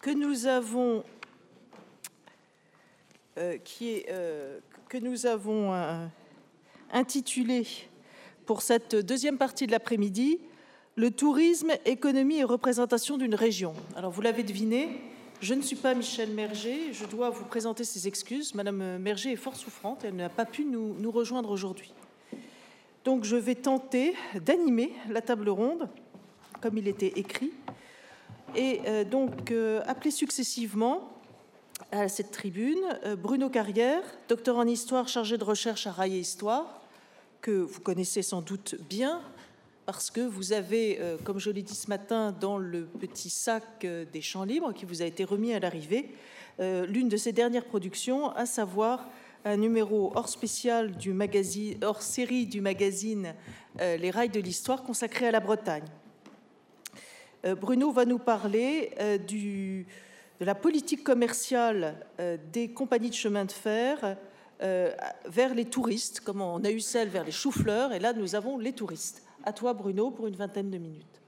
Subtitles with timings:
[0.00, 1.04] que nous avons,
[3.38, 4.60] euh, euh,
[4.94, 6.06] euh,
[6.92, 7.66] intitulé
[8.46, 10.40] pour cette deuxième partie de l'après-midi
[10.96, 13.74] le tourisme, économie et représentation d'une région.
[13.94, 15.00] Alors vous l'avez deviné,
[15.40, 18.54] je ne suis pas Michel Merger, je dois vous présenter ses excuses.
[18.54, 21.94] Madame Merger est fort souffrante, elle n'a pas pu nous rejoindre aujourd'hui.
[23.04, 25.88] Donc je vais tenter d'animer la table ronde,
[26.60, 27.52] comme il était écrit,
[28.54, 31.08] et euh, donc euh, appeler successivement
[31.92, 36.20] à cette tribune euh, Bruno Carrière, docteur en histoire chargé de recherche à Rail et
[36.20, 36.82] Histoire,
[37.40, 39.20] que vous connaissez sans doute bien,
[39.86, 44.20] parce que vous avez, comme je l'ai dit ce matin, dans le petit sac des
[44.20, 46.14] champs libres qui vous a été remis à l'arrivée,
[46.60, 49.08] l'une de ses dernières productions, à savoir
[49.44, 53.34] un numéro hors spécial du magazine, hors série du magazine
[53.80, 55.88] Les Rails de l'Histoire consacré à la Bretagne.
[57.44, 59.84] Euh, Bruno va nous parler euh, de
[60.44, 64.16] la politique commerciale euh, des compagnies de chemin de fer
[65.26, 68.58] vers les touristes, comme on a eu celle vers les choux-fleurs, et là nous avons
[68.58, 69.22] les touristes.
[69.42, 71.22] À toi Bruno pour une vingtaine de minutes.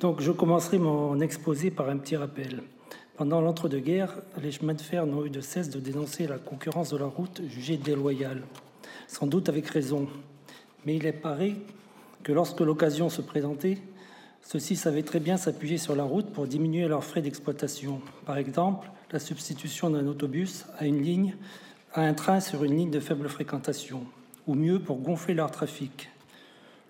[0.00, 2.62] Donc je commencerai mon exposé par un petit rappel.
[3.18, 6.96] Pendant l'entre-deux-guerres, les chemins de fer n'ont eu de cesse de dénoncer la concurrence de
[6.96, 8.44] la route jugée déloyale,
[9.06, 10.08] sans doute avec raison.
[10.86, 11.56] Mais il est paraît
[12.28, 13.78] que lorsque l'occasion se présentait,
[14.42, 18.02] ceux-ci savaient très bien s'appuyer sur la route pour diminuer leurs frais d'exploitation.
[18.26, 21.36] Par exemple, la substitution d'un autobus à une ligne,
[21.94, 24.02] à un train sur une ligne de faible fréquentation,
[24.46, 26.10] ou mieux pour gonfler leur trafic.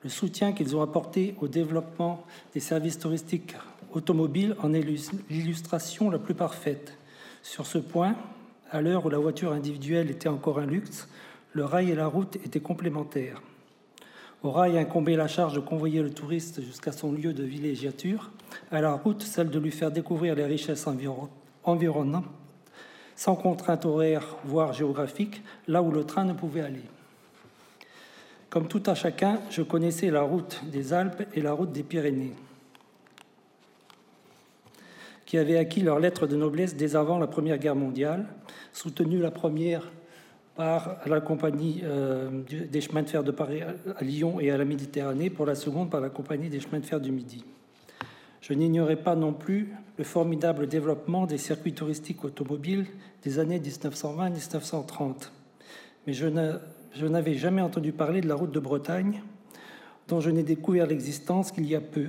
[0.03, 3.55] Le soutien qu'ils ont apporté au développement des services touristiques
[3.93, 4.85] automobiles en est
[5.31, 6.99] l'illustration la plus parfaite.
[7.45, 8.17] Sur ce point,
[8.73, 11.09] à l'heure où la voiture individuelle était encore un luxe,
[11.53, 13.41] le rail et la route étaient complémentaires.
[14.45, 18.31] Au rail incombait la charge de convoyer le touriste jusqu'à son lieu de villégiature,
[18.71, 20.87] à la route celle de lui faire découvrir les richesses
[21.65, 22.25] environnantes,
[23.17, 26.85] sans contrainte horaire, voire géographique, là où le train ne pouvait aller.
[28.49, 32.35] Comme tout à chacun, je connaissais la route des Alpes et la route des Pyrénées,
[35.27, 38.27] qui avaient acquis leur lettre de noblesse dès avant la Première Guerre mondiale,
[38.73, 39.91] soutenu la première
[40.59, 44.65] par la compagnie euh, des chemins de fer de Paris à Lyon et à la
[44.65, 47.45] Méditerranée, pour la seconde par la compagnie des chemins de fer du Midi.
[48.41, 52.87] Je n'ignorais pas non plus le formidable développement des circuits touristiques automobiles
[53.23, 55.31] des années 1920-1930.
[56.09, 59.23] Mais je n'avais jamais entendu parler de la route de Bretagne,
[60.09, 62.09] dont je n'ai découvert l'existence qu'il y a peu,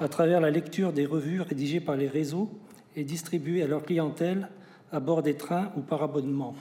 [0.00, 2.48] à travers la lecture des revues rédigées par les réseaux
[2.96, 4.48] et distribuées à leur clientèle
[4.90, 6.54] à bord des trains ou par abonnement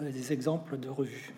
[0.00, 1.32] des exemples de revues.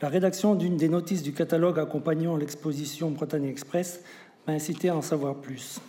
[0.00, 4.04] La rédaction d'une des notices du catalogue accompagnant l'exposition Bretagne Express
[4.46, 5.80] m'a incité à en savoir plus.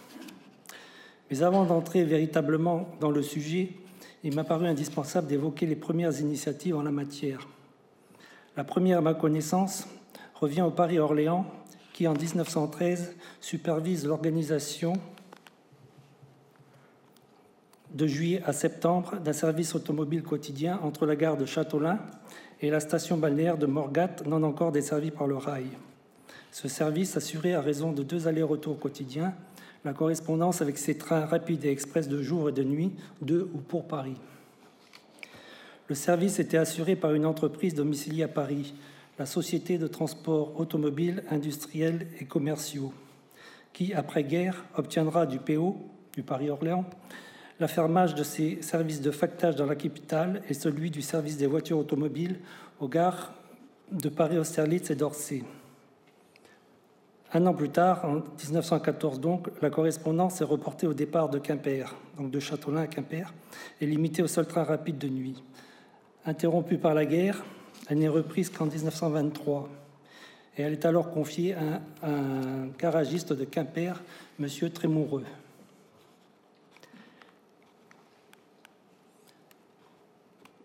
[1.30, 3.74] Mais avant d'entrer véritablement dans le sujet,
[4.24, 7.48] il m'a paru indispensable d'évoquer les premières initiatives en la matière.
[8.58, 9.88] La première, à ma connaissance,
[10.34, 11.46] revient au Paris-Orléans,
[11.94, 14.94] qui en 1913 supervise l'organisation
[17.94, 22.00] de juillet à septembre d'un service automobile quotidien entre la gare de Châteaulin
[22.62, 25.68] et la station balnéaire de Morgat, non encore desservie par le rail.
[26.52, 29.34] Ce service assurait à raison de deux allers-retours quotidiens
[29.86, 32.92] la correspondance avec ces trains rapides et express de jour et de nuit
[33.22, 34.18] de ou pour Paris.
[35.88, 38.74] Le service était assuré par une entreprise domiciliée à Paris,
[39.18, 42.94] la Société de transport automobile, industriel et commerciaux,
[43.74, 45.78] qui, après-guerre, obtiendra du PO,
[46.14, 46.86] du Paris-Orléans,
[47.60, 51.78] l'affermage de ces services de factage dans la capitale et celui du service des voitures
[51.78, 52.40] automobiles
[52.80, 53.34] aux gares
[53.92, 55.44] de Paris-Austerlitz et d'Orsay.
[57.32, 61.96] Un an plus tard, en 1914 donc, la correspondance est reportée au départ de Quimper,
[62.18, 63.34] donc de Châteaulin à Quimper,
[63.80, 65.44] et limitée au seul train rapide de nuit.
[66.26, 67.44] Interrompue par la guerre,
[67.88, 69.70] elle n'est reprise qu'en 1923,
[70.58, 74.02] et elle est alors confiée à un, garagiste de Quimper,
[74.40, 74.48] M.
[74.74, 75.24] Trémoureux.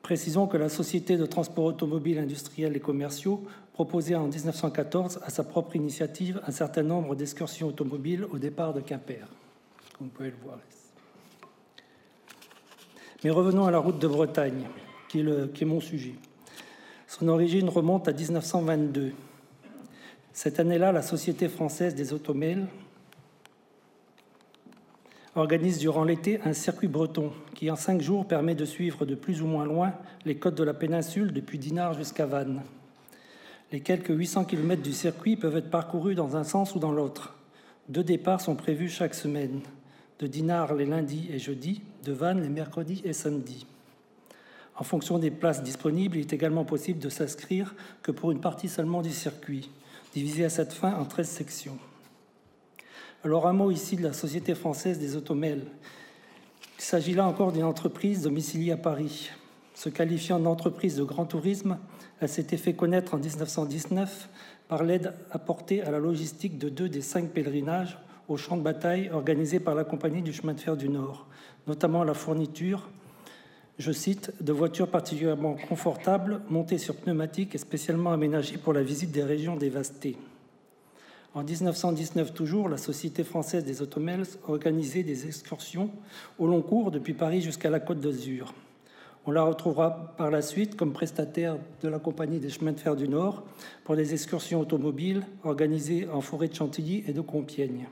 [0.04, 3.42] Précisons que la Société de transport automobile industriel et commerciaux
[3.72, 8.82] proposait en 1914 à sa propre initiative un certain nombre d'excursions automobiles au départ de
[8.82, 9.26] Quimper.
[13.24, 14.66] Mais revenons à la route de Bretagne,
[15.08, 16.16] qui est, qui est mon sujet.
[17.08, 19.12] Son origine remonte à 1922.
[20.34, 22.66] Cette année-là, la Société française des automobile
[25.36, 29.42] organise durant l'été un circuit breton qui, en cinq jours, permet de suivre de plus
[29.42, 29.92] ou moins loin
[30.24, 32.62] les côtes de la péninsule depuis Dinard jusqu'à Vannes.
[33.72, 37.36] Les quelques 800 km du circuit peuvent être parcourus dans un sens ou dans l'autre.
[37.88, 39.60] Deux départs sont prévus chaque semaine,
[40.20, 43.66] de Dinard les lundis et jeudis, de Vannes les mercredis et samedis.
[44.76, 48.68] En fonction des places disponibles, il est également possible de s'inscrire que pour une partie
[48.68, 49.70] seulement du circuit,
[50.12, 51.78] divisé à cette fin en 13 sections.
[53.24, 55.64] Alors un mot ici de la Société française des automels.
[56.78, 59.30] Il s'agit là encore d'une entreprise domiciliée à Paris.
[59.72, 61.78] Se qualifiant d'entreprise de grand tourisme,
[62.20, 64.28] elle s'était fait connaître en 1919
[64.68, 67.96] par l'aide apportée à la logistique de deux des cinq pèlerinages
[68.28, 71.26] au champ de bataille organisés par la Compagnie du chemin de fer du Nord,
[71.66, 72.90] notamment la fourniture,
[73.78, 79.12] je cite, de voitures particulièrement confortables montées sur pneumatiques et spécialement aménagées pour la visite
[79.12, 80.18] des régions dévastées.
[81.34, 85.90] En 1919 toujours, la Société française des automels organisait des excursions
[86.38, 88.54] au long cours depuis Paris jusqu'à la Côte d'Azur.
[89.26, 92.94] On la retrouvera par la suite comme prestataire de la Compagnie des chemins de fer
[92.94, 93.42] du Nord
[93.82, 97.88] pour des excursions automobiles organisées en forêt de Chantilly et de Compiègne.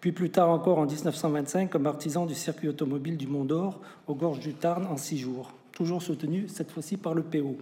[0.00, 4.16] Puis plus tard encore en 1925 comme artisan du circuit automobile du Mont d'Or aux
[4.16, 7.56] gorges du Tarn en six jours, toujours soutenu cette fois-ci par le PO.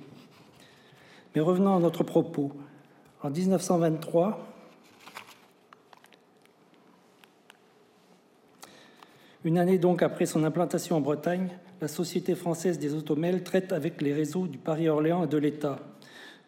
[1.34, 2.52] Mais revenons à notre propos.
[3.22, 4.53] En 1923,
[9.44, 11.48] une année donc après son implantation en Bretagne,
[11.82, 15.78] la Société française des automels traite avec les réseaux du Paris-Orléans et de l'État.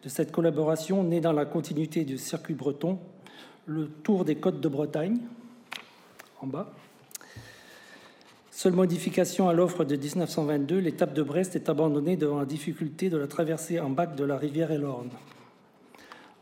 [0.03, 2.97] De cette collaboration, née dans la continuité du circuit breton,
[3.67, 5.19] le Tour des Côtes de Bretagne,
[6.41, 6.73] en bas.
[8.49, 13.17] Seule modification à l'offre de 1922, l'étape de Brest est abandonnée devant la difficulté de
[13.17, 15.11] la traversée en bac de la rivière Elorne.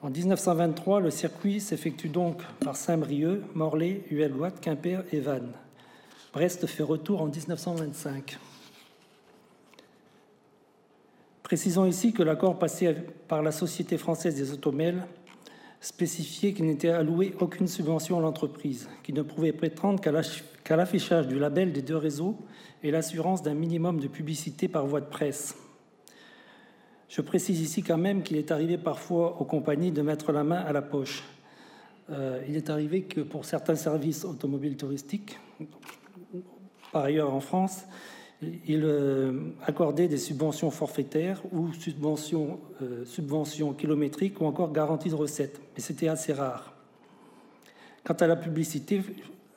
[0.02, 5.52] En 1923, le circuit s'effectue donc par Saint-Brieuc, Morlaix, Huellois, Quimper et Vannes.
[6.36, 8.38] Brest fait retour en 1925.
[11.44, 12.94] Précisons ici que l'accord passé
[13.30, 15.08] par la Société française des automels
[15.80, 21.40] spécifiait qu'il n'était alloué aucune subvention à l'entreprise, qui ne pouvait prétendre qu'à l'affichage du
[21.40, 22.36] label des deux réseaux
[22.84, 25.56] et l'assurance d'un minimum de publicité par voie de presse.
[27.08, 30.60] Je précise ici quand même qu'il est arrivé parfois aux compagnies de mettre la main
[30.60, 31.24] à la poche.
[32.10, 35.40] Euh, il est arrivé que pour certains services automobiles touristiques,
[36.96, 37.84] par ailleurs en France,
[38.42, 45.16] il euh, accordait des subventions forfaitaires ou subventions, euh, subventions kilométriques ou encore garanties de
[45.16, 46.74] recettes, mais c'était assez rare.
[48.06, 49.02] Quant à la publicité,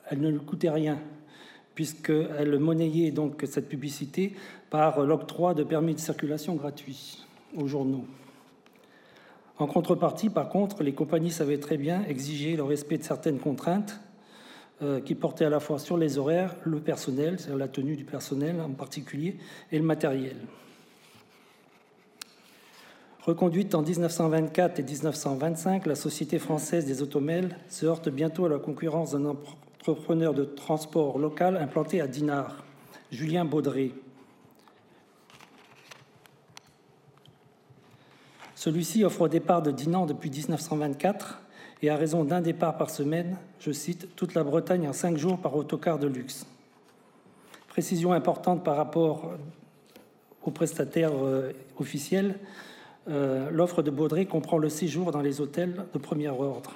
[0.09, 0.99] elle ne lui coûtait rien,
[1.75, 4.35] puisqu'elle monnayait donc cette publicité
[4.69, 7.25] par l'octroi de permis de circulation gratuits
[7.55, 8.03] aux journaux.
[9.59, 14.01] En contrepartie, par contre, les compagnies savaient très bien exiger le respect de certaines contraintes
[14.81, 18.05] euh, qui portait à la fois sur les horaires, le personnel, c'est-à-dire la tenue du
[18.05, 19.37] personnel en particulier,
[19.71, 20.37] et le matériel.
[23.23, 28.57] Reconduite en 1924 et 1925, la Société française des automels se heurte bientôt à la
[28.57, 32.63] concurrence d'un entrepreneur de transport local implanté à Dinard,
[33.11, 33.93] Julien Baudré.
[38.55, 41.41] Celui-ci offre au départ de Dinan depuis 1924
[41.81, 45.39] et à raison d'un départ par semaine, je cite, toute la Bretagne en cinq jours
[45.39, 46.45] par autocar de luxe.
[47.67, 49.31] Précision importante par rapport
[50.43, 52.37] aux prestataires euh, officiels,
[53.09, 56.73] euh, l'offre de Baudré comprend le séjour dans les hôtels de premier ordre.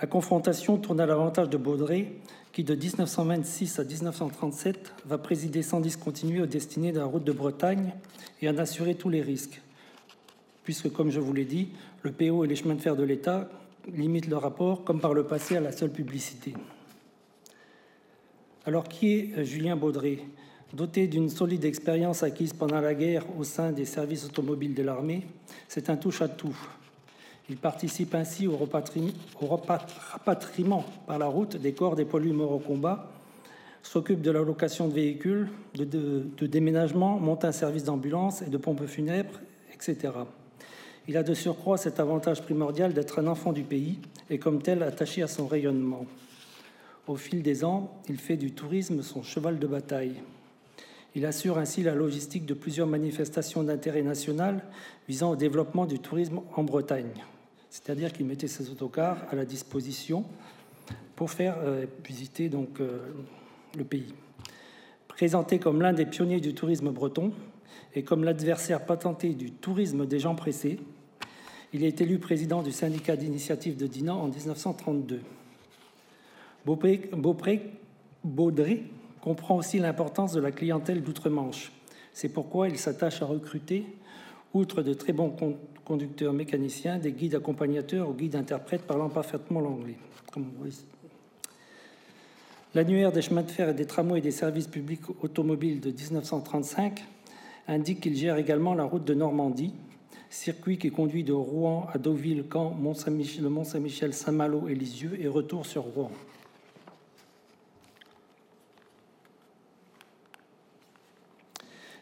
[0.00, 2.20] La confrontation tourne à l'avantage de Baudré,
[2.52, 7.32] qui de 1926 à 1937 va présider sans discontinuer aux destinées de la route de
[7.32, 7.92] Bretagne
[8.42, 9.62] et en assurer tous les risques,
[10.64, 11.68] puisque, comme je vous l'ai dit,
[12.06, 13.48] le PO et les chemins de fer de l'État
[13.92, 16.54] limitent le rapport, comme par le passé, à la seule publicité.
[18.64, 20.24] Alors, qui est Julien Baudré
[20.72, 25.26] Doté d'une solide expérience acquise pendant la guerre au sein des services automobiles de l'armée,
[25.68, 26.56] c'est un touche-à-tout.
[27.48, 33.12] Il participe ainsi au, rapatriement par la route des corps des poilus morts au combat,
[33.82, 38.56] s'occupe de la location de véhicules, de, de déménagement, monte un service d'ambulance et de
[38.56, 39.38] pompes funèbres,
[39.72, 40.10] etc.
[41.08, 43.98] Il a de surcroît cet avantage primordial d'être un enfant du pays
[44.28, 46.04] et comme tel attaché à son rayonnement.
[47.06, 50.16] Au fil des ans, il fait du tourisme son cheval de bataille.
[51.14, 54.64] Il assure ainsi la logistique de plusieurs manifestations d'intérêt national
[55.08, 57.24] visant au développement du tourisme en Bretagne.
[57.70, 60.24] C'est-à-dire qu'il mettait ses autocars à la disposition
[61.14, 62.98] pour faire euh, visiter donc, euh,
[63.78, 64.12] le pays.
[65.06, 67.32] Présenté comme l'un des pionniers du tourisme breton
[67.94, 70.80] et comme l'adversaire patenté du tourisme des gens pressés,
[71.72, 75.20] il est élu président du syndicat d'initiative de Dinan en 1932.
[76.64, 77.10] Beaupré,
[79.20, 81.72] comprend aussi l'importance de la clientèle d'outre-Manche.
[82.12, 83.84] C'est pourquoi il s'attache à recruter,
[84.54, 85.34] outre de très bons
[85.84, 89.96] conducteurs mécaniciens, des guides accompagnateurs ou guides interprètes parlant parfaitement l'anglais.
[92.74, 97.04] L'annuaire des chemins de fer et des tramways et des services publics automobiles de 1935
[97.68, 99.72] indique qu'il gère également la route de Normandie,
[100.36, 105.64] circuit qui conduit de Rouen à Deauville, Caen, le Mont-Saint-Michel, Saint-Malo et Lisieux et retour
[105.64, 106.12] sur Rouen.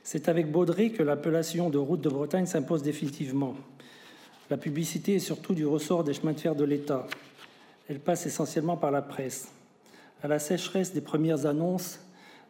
[0.03, 3.55] C'est avec Baudry que l'appellation de route de Bretagne s'impose définitivement.
[4.51, 7.07] La publicité est surtout du ressort des chemins de fer de l'État.
[7.89, 9.49] Elle passe essentiellement par la presse.
[10.23, 12.01] À la sécheresse des premières annonces,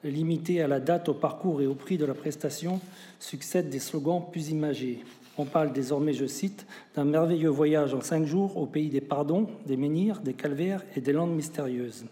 [0.03, 2.81] limitées à la date, au parcours et au prix de la prestation,
[3.21, 5.05] succèdent des slogans plus imagés.
[5.37, 6.65] On parle désormais, je cite,
[6.95, 11.01] d'un merveilleux voyage en cinq jours au pays des pardons, des menhirs, des calvaires et
[11.01, 12.05] des landes mystérieuses.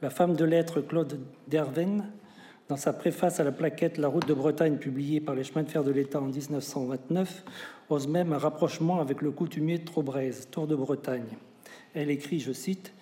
[0.00, 2.04] La femme de lettres Claude Derven
[2.68, 5.68] dans sa préface à la plaquette La route de Bretagne, publiée par les chemins de
[5.68, 7.44] fer de l'État en 1929,
[7.90, 11.36] ose même un rapprochement avec le coutumier Trobrez, Tour de Bretagne.
[11.94, 12.92] Elle écrit, je cite,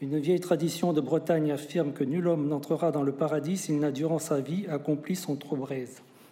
[0.00, 3.90] Une vieille tradition de Bretagne affirme que nul homme n'entrera dans le paradis s'il n'a
[3.90, 5.88] durant sa vie accompli son Trobrez,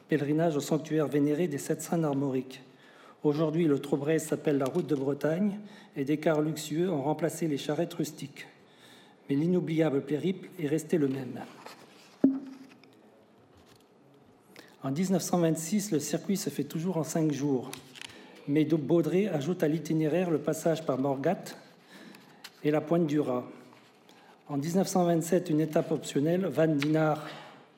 [0.08, 2.62] pèlerinage au sanctuaire vénéré des sept saints armoriques.
[3.24, 5.58] Aujourd'hui, le Trobrez s'appelle la route de Bretagne
[5.96, 8.46] et des cars luxueux ont remplacé les charrettes rustiques.
[9.28, 11.40] Mais l'inoubliable périple est resté le même.
[14.84, 17.72] En 1926, le circuit se fait toujours en cinq jours,
[18.46, 21.44] mais Baudré ajoute à l'itinéraire le passage par Morgat
[22.62, 23.44] et la pointe du Rat.
[24.48, 27.26] En 1927, une étape optionnelle, Van Dinard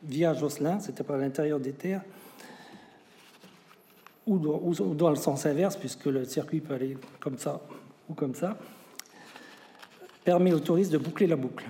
[0.02, 2.02] via Josselin, c'était par l'intérieur des terres,
[4.30, 7.60] ou dans le sens inverse, puisque le circuit peut aller comme ça
[8.08, 8.56] ou comme ça,
[10.24, 11.68] permet aux touristes de boucler la boucle.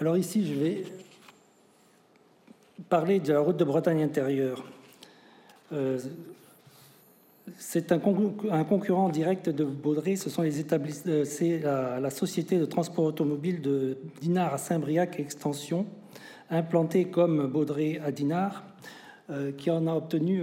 [0.00, 0.84] Alors ici, je vais
[2.88, 4.64] parler de la route de Bretagne intérieure.
[5.72, 5.98] Euh,
[7.58, 13.04] c'est un, concurrent direct de Baudry, ce sont les euh, c'est la, société de transport
[13.04, 15.86] automobile de Dinard à Saint-Briac Extension,
[16.50, 18.64] implantée comme Baudry à Dinard,
[19.30, 20.42] euh, qui en a obtenu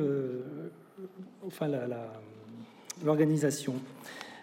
[1.45, 1.69] enfin,
[3.03, 3.75] l'organisation.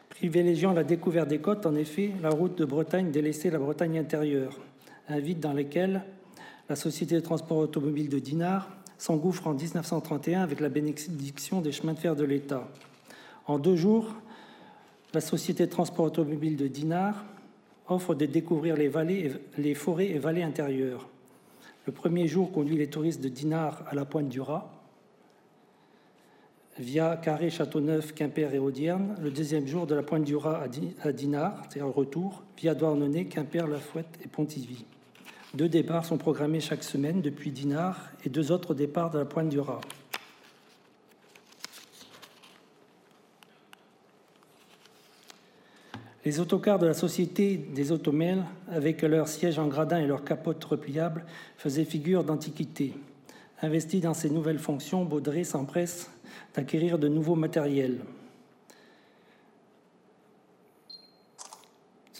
[0.08, 4.58] Privilégiant la découverte des côtes, en effet, la route de Bretagne délaissait la Bretagne intérieure
[5.08, 6.02] un vide dans lequel
[6.68, 11.94] la Société de transport automobile de Dinard s'engouffre en 1931 avec la bénédiction des chemins
[11.94, 12.68] de fer de l'État.
[13.46, 14.14] En deux jours,
[15.14, 17.24] la Société de transport automobile de Dinard
[17.88, 18.90] offre de découvrir les,
[19.56, 21.08] les forêts et vallées intérieures.
[21.88, 24.70] Le premier jour conduit les touristes de Dinard à la pointe du Rat,
[26.78, 29.16] via Carré, Châteauneuf, Quimper et Audierne.
[29.22, 30.66] Le deuxième jour de la pointe du Rat
[31.02, 34.84] à Dinard, c'est-à-dire le retour, via Douarnenez, Quimper, La Fouette et Pontivy.
[35.54, 39.48] Deux départs sont programmés chaque semaine depuis Dinard et deux autres départs de la pointe
[39.48, 39.80] du Rat.
[46.24, 50.64] Les autocars de la Société des Automels, avec leurs sièges en gradin et leurs capotes
[50.64, 51.24] repliables,
[51.56, 52.94] faisaient figure d'antiquité.
[53.62, 56.10] Investi dans ces nouvelles fonctions, Baudré s'empresse
[56.54, 58.00] d'acquérir de nouveaux matériels.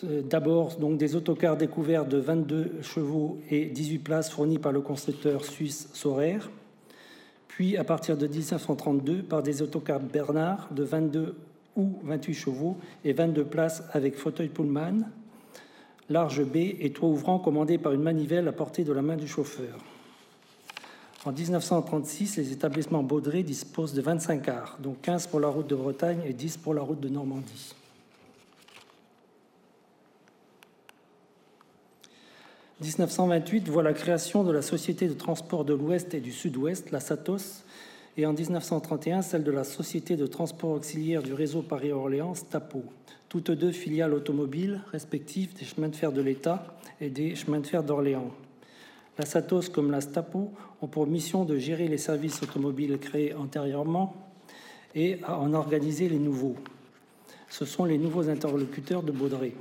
[0.05, 5.45] D'abord, donc des autocars découverts de 22 chevaux et 18 places fournis par le constructeur
[5.45, 6.39] suisse Sorer,
[7.49, 11.35] puis à partir de 1932 par des autocars Bernard de 22
[11.79, 15.09] ou 28 chevaux et 22 places avec fauteuil Pullman,
[16.11, 19.27] large B et toit ouvrant commandé par une manivelle à portée de la main du
[19.27, 19.79] chauffeur.
[21.25, 25.75] En 1936, les établissements Baudré disposent de 25 cars, dont 15 pour la route de
[25.75, 27.75] Bretagne et 10 pour la route de Normandie.
[32.81, 37.01] 1928 voit la création de la Société de transport de l'Ouest et du Sud-Ouest, la
[37.01, 37.65] SATOS,
[38.19, 42.83] et en 1931 celle de la Société de transport auxiliaire du réseau Paris-Orléans, STAPO,
[43.29, 47.67] toutes deux filiales automobiles respectives des chemins de fer de l'État et des chemins de
[47.67, 48.33] fer d'Orléans.
[49.19, 50.51] La SATOS comme la STAPO
[50.83, 54.17] ont pour mission de gérer les services automobiles créés antérieurement
[54.97, 56.57] et à en organiser les nouveaux.
[57.49, 59.55] Ce sont les nouveaux interlocuteurs de Baudré.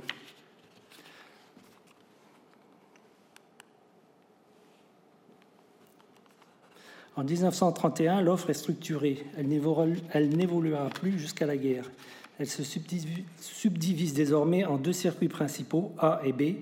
[7.18, 9.24] En 1931, l'offre est structurée.
[9.36, 11.90] Elle n'évoluera plus jusqu'à la guerre.
[12.38, 16.58] Elle se subdivise désormais en deux circuits principaux, A et B,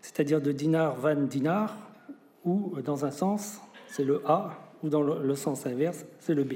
[0.00, 1.76] c'est-à-dire de Dinar van Dinar,
[2.46, 6.54] ou dans un sens, c'est le A, ou dans le sens inverse, c'est le B.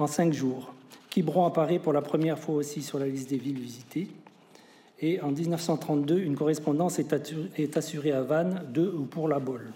[0.00, 0.74] En cinq jours.
[1.08, 4.08] Quiberon apparaît pour la première fois aussi sur la liste des villes visitées.
[4.98, 9.70] Et en 1932, une correspondance est assurée à Vannes de ou pour la Bolle.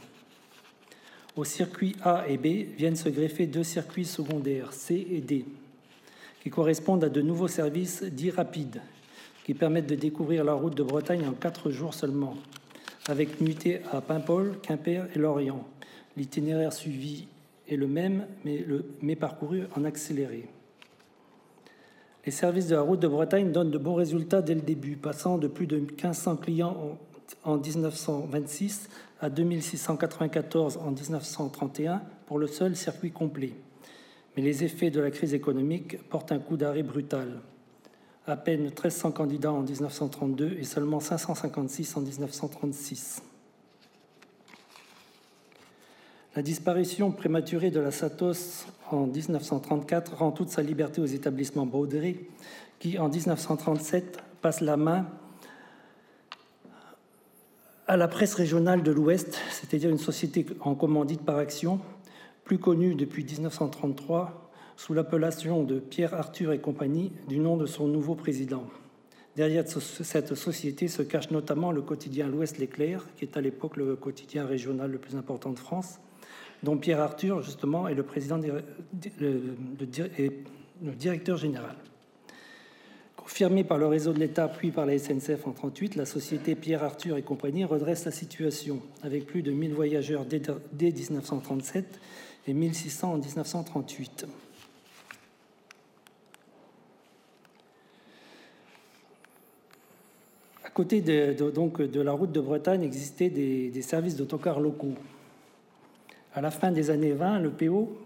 [1.37, 5.45] Aux circuits A et B viennent se greffer deux circuits secondaires, C et D,
[6.43, 8.81] qui correspondent à de nouveaux services dits rapides,
[9.45, 12.37] qui permettent de découvrir la route de Bretagne en quatre jours seulement,
[13.07, 15.63] avec nuitée à Paimpol, Quimper et Lorient.
[16.17, 17.29] L'itinéraire suivi
[17.69, 18.27] est le même,
[19.03, 20.49] mais parcouru en accéléré.
[22.25, 25.37] Les services de la route de Bretagne donnent de bons résultats dès le début, passant
[25.37, 26.99] de plus de 1500 clients
[27.45, 28.89] en 1926
[29.21, 33.55] à 2694 en 1931 pour le seul circuit complet.
[34.37, 37.41] Mais les effets de la crise économique portent un coup d'arrêt brutal.
[38.27, 43.23] À peine 1300 candidats en 1932 et seulement 556 en 1936.
[46.35, 52.27] La disparition prématurée de la Satos en 1934 rend toute sa liberté aux établissements Baudry,
[52.79, 55.07] qui en 1937 passent la main
[57.89, 61.81] à la presse régionale de l'Ouest, c'est-à-dire une société en commandite par action,
[62.45, 67.87] plus connue depuis 1933 sous l'appellation de Pierre Arthur et compagnie, du nom de son
[67.87, 68.65] nouveau président.
[69.37, 73.97] Derrière cette société se cache notamment le quotidien L'Ouest l'Éclair, qui est à l'époque le
[73.97, 76.01] quotidien régional le plus important de France,
[76.63, 79.87] dont Pierre Arthur, justement, est le président, le
[80.93, 81.77] directeur général.
[83.27, 86.85] Confirmée par le réseau de l'État puis par la SNCF en 1938, la société Pierre
[86.85, 90.41] Arthur et compagnie redresse la situation avec plus de 1000 voyageurs dès
[90.93, 91.99] 1937
[92.47, 94.27] et 1600 en 1938.
[100.63, 104.95] À côté de, donc, de la route de Bretagne existaient des, des services d'autocars locaux.
[106.33, 107.99] À la fin des années 20, le PO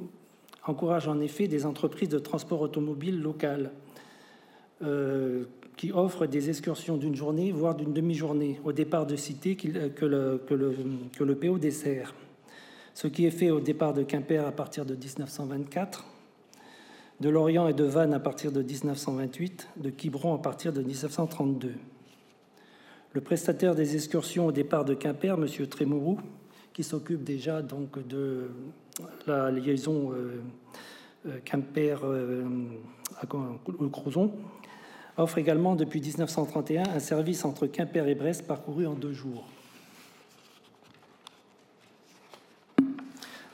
[0.67, 3.71] encourage en effet des entreprises de transport automobile locales
[4.83, 5.45] euh,
[5.77, 10.05] qui offre des excursions d'une journée, voire d'une demi-journée, au départ de cité euh, que
[10.07, 12.15] le, PO dessert.
[12.95, 16.07] Ce qui est fait au départ de Quimper à partir de 1924,
[17.21, 21.73] de Lorient et de Vannes à partir de 1928, de Quiberon à partir de 1932.
[23.13, 25.67] Le prestataire des excursions au départ de Quimper, M.
[25.67, 26.19] Trémourou,
[26.73, 28.49] qui s'occupe déjà donc de
[29.27, 32.03] la liaison euh, Quimper
[33.21, 34.33] à Crozon,
[35.23, 39.45] offre également depuis 1931 un service entre Quimper et Brest parcouru en deux jours.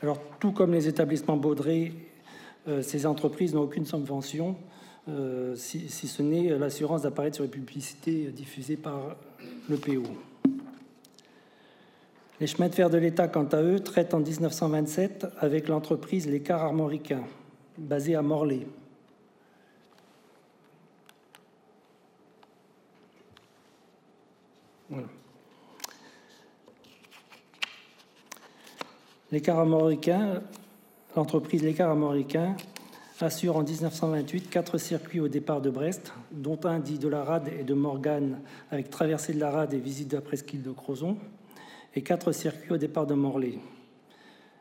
[0.02, 1.92] Alors, tout comme les établissements Baudré,
[2.68, 4.56] euh, ces entreprises n'ont aucune subvention,
[5.08, 9.16] euh, si, ce n'est l'assurance d'apparaître sur les publicités diffusées par
[9.68, 10.02] le PO.
[12.38, 16.40] Les chemins de fer de l'État, quant à eux, traitent en 1927 avec l'entreprise Les
[16.40, 17.24] Cars Armoricains,
[17.78, 18.66] basée à Morlaix.
[29.32, 32.56] L'entreprise L'écart américain
[33.18, 37.50] assure en 1928 quatre circuits au départ de Brest, dont un dit de la Rade
[37.58, 38.38] et de Morgane,
[38.70, 41.16] avec traversée de la Rade et visite de la presqu'île de Crozon,
[41.96, 43.58] et quatre circuits au départ de Morlaix.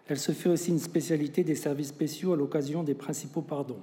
[0.08, 3.80] Elle se fait aussi une spécialité des services spéciaux à l'occasion des principaux pardons.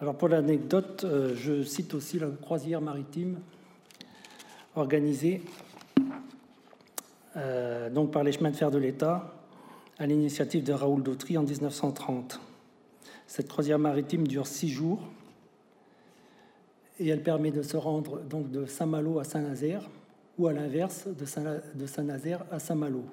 [0.00, 3.38] Alors pour l'anecdote, euh, je cite aussi la croisière maritime
[4.74, 5.42] organisée
[7.36, 9.34] euh, donc par les chemins de fer de l'État
[9.98, 12.40] à l'initiative de Raoul Dautry en 1930.
[13.26, 15.00] Cette croisière maritime dure six jours
[16.98, 19.88] et elle permet de se rendre donc de Saint-Malo à Saint-Nazaire
[20.38, 23.04] ou à l'inverse de Saint-Nazaire à Saint-Malo.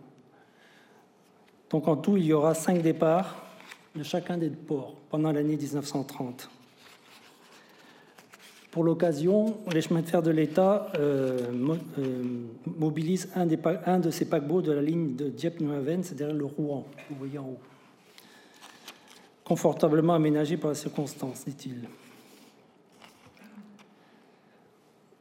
[1.70, 3.46] Donc en tout, il y aura cinq départs
[3.96, 6.50] de chacun des ports pendant l'année 1930.
[8.72, 11.40] Pour l'occasion, les chemins de fer de l'État euh,
[11.98, 12.24] euh,
[12.78, 16.86] mobilisent un, des, un, de ces paquebots de la ligne de Dieppe-Neuhaven, c'est-à-dire le Rouen,
[17.10, 17.60] vous voyez en haut.
[19.44, 21.88] Confortablement aménagé par la circonstance, dit-il.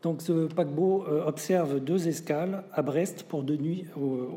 [0.03, 3.87] Donc ce paquebot euh, observe deux escales à Brest pour deux nuits,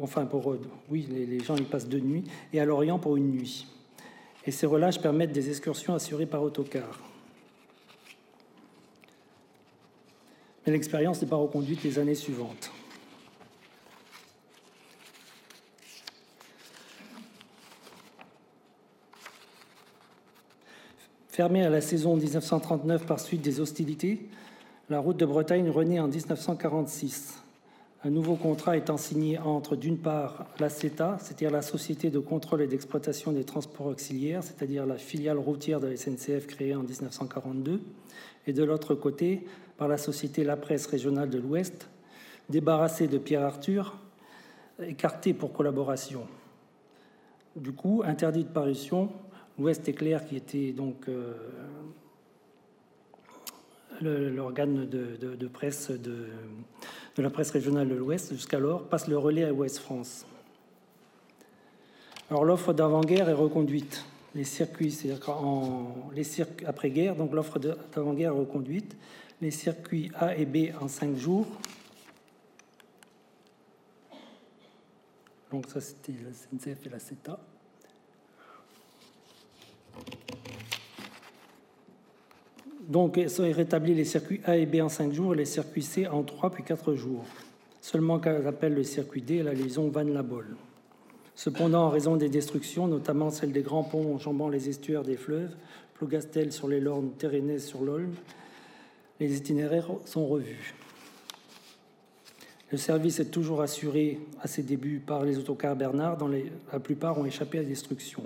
[0.01, 0.55] enfin pour
[0.89, 3.67] oui les, les gens y passent deux nuits, et à Lorient pour une nuit.
[4.45, 7.10] Et ces relâches permettent des excursions assurées par autocar.
[10.65, 12.71] Mais l'expérience n'est pas reconduite les années suivantes.
[21.27, 24.27] Fermée à la saison 1939 par suite des hostilités,
[24.89, 27.41] la route de Bretagne renaît en 1946.
[28.03, 32.63] Un nouveau contrat étant signé entre, d'une part, la CETA, c'est-à-dire la Société de contrôle
[32.63, 37.79] et d'exploitation des transports auxiliaires, c'est-à-dire la filiale routière de la SNCF créée en 1942,
[38.47, 39.45] et de l'autre côté,
[39.77, 41.89] par la société La Presse régionale de l'Ouest,
[42.49, 43.95] débarrassé de Pierre Arthur,
[44.81, 46.25] écarté pour collaboration.
[47.55, 49.09] Du coup, interdit de parution,
[49.59, 51.33] l'Ouest éclair, qui était donc euh,
[54.01, 56.27] l'organe de, presse de,
[57.17, 60.25] la presse régionale de l'Ouest jusqu'alors, passe le relais à Ouest France.
[62.29, 64.05] Alors l'offre d'avant-guerre est reconduite.
[64.33, 65.35] Les circuits, c'est-à-dire
[66.13, 68.95] les circuits après-guerre, donc l'offre d'avant-guerre est reconduite.
[69.41, 71.47] Les circuits A et B en cinq jours.
[75.51, 77.39] Donc ça, c'était la SNCF et la CETA.
[82.87, 86.07] Donc, sont rétablis les circuits A et B en 5 jours et les circuits C
[86.07, 87.25] en 3 puis 4 jours.
[87.81, 90.55] Seulement qu'elle appelle le circuit D la liaison Van-la-Bol.
[91.35, 95.55] Cependant, en raison des destructions, notamment celle des grands ponts enjambant les estuaires des fleuves,
[95.95, 98.13] Plougastel sur les Lornes, Térénès sur l'Olme,
[99.19, 100.73] les itinéraires sont revus.
[102.71, 106.29] Le service est toujours assuré à ses débuts par les autocars Bernard, dont
[106.71, 108.23] la plupart ont échappé à destruction.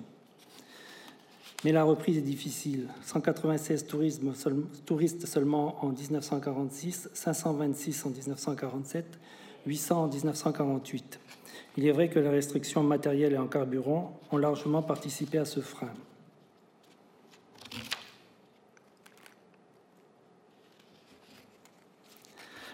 [1.65, 2.89] Mais la reprise est difficile.
[3.05, 3.87] 196
[4.85, 9.05] touristes seulement en 1946, 526 en 1947,
[9.65, 11.19] 800 en 1948.
[11.77, 15.59] Il est vrai que les restrictions matérielles et en carburant ont largement participé à ce
[15.59, 15.89] frein.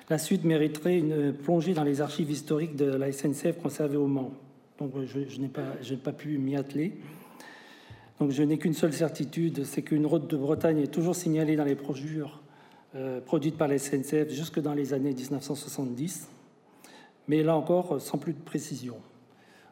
[0.10, 4.34] La suite mériterait une plongée dans les archives historiques de la SNCF conservées au Mans.
[4.80, 7.00] Donc je, n'ai pas, pas pu m'y atteler.
[8.22, 11.64] Donc je n'ai qu'une seule certitude, c'est qu'une route de Bretagne est toujours signalée dans
[11.64, 12.40] les projures
[12.94, 16.30] euh, produites par la SNCF jusque dans les années 1970,
[17.28, 18.98] mais là encore sans plus de précision.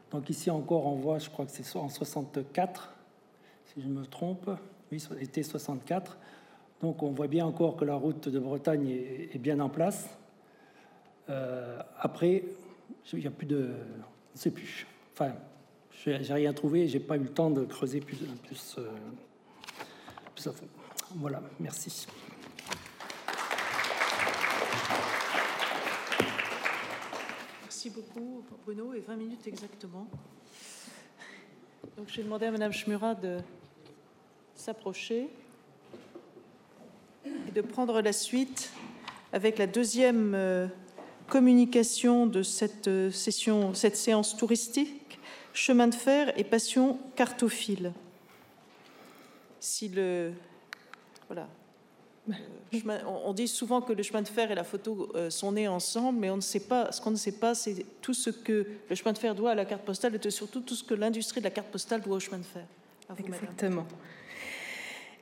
[0.10, 2.92] Donc ici encore on voit, je crois que c'est en 64,
[3.66, 4.50] si je me trompe,
[4.92, 6.18] oui, c'était 64.
[6.82, 8.90] Donc on voit bien encore que la route de Bretagne
[9.32, 10.10] est, bien en place.
[11.30, 12.46] Euh, après,
[13.14, 13.70] il n'y a plus de...
[13.70, 14.88] On ne sait plus.
[15.14, 15.34] Enfin,
[16.06, 18.88] j'ai rien trouvé, j'ai pas eu le temps de creuser plus, plus, euh,
[20.34, 20.68] plus à fond.
[21.16, 22.08] Voilà, merci.
[27.64, 30.08] Merci beaucoup, Bruno, et 20 minutes exactement.
[31.98, 33.38] Donc, je vais demander à Madame Schmurat de
[34.56, 35.28] s'approcher
[37.26, 38.72] et de prendre la suite
[39.34, 40.68] avec la deuxième euh,
[41.28, 44.99] communication de cette euh, session, cette séance touristique
[45.60, 47.92] chemin de fer et passion cartophile.
[49.60, 50.32] Si le
[51.28, 51.48] voilà,
[52.30, 55.68] euh, on dit souvent que le chemin de fer et la photo euh, sont nés
[55.68, 56.92] ensemble, mais on ne sait pas.
[56.92, 59.56] Ce qu'on ne sait pas, c'est tout ce que le chemin de fer doit à
[59.56, 62.20] la carte postale et surtout tout ce que l'industrie de la carte postale doit au
[62.20, 62.66] chemin de fer.
[63.18, 63.86] Exactement.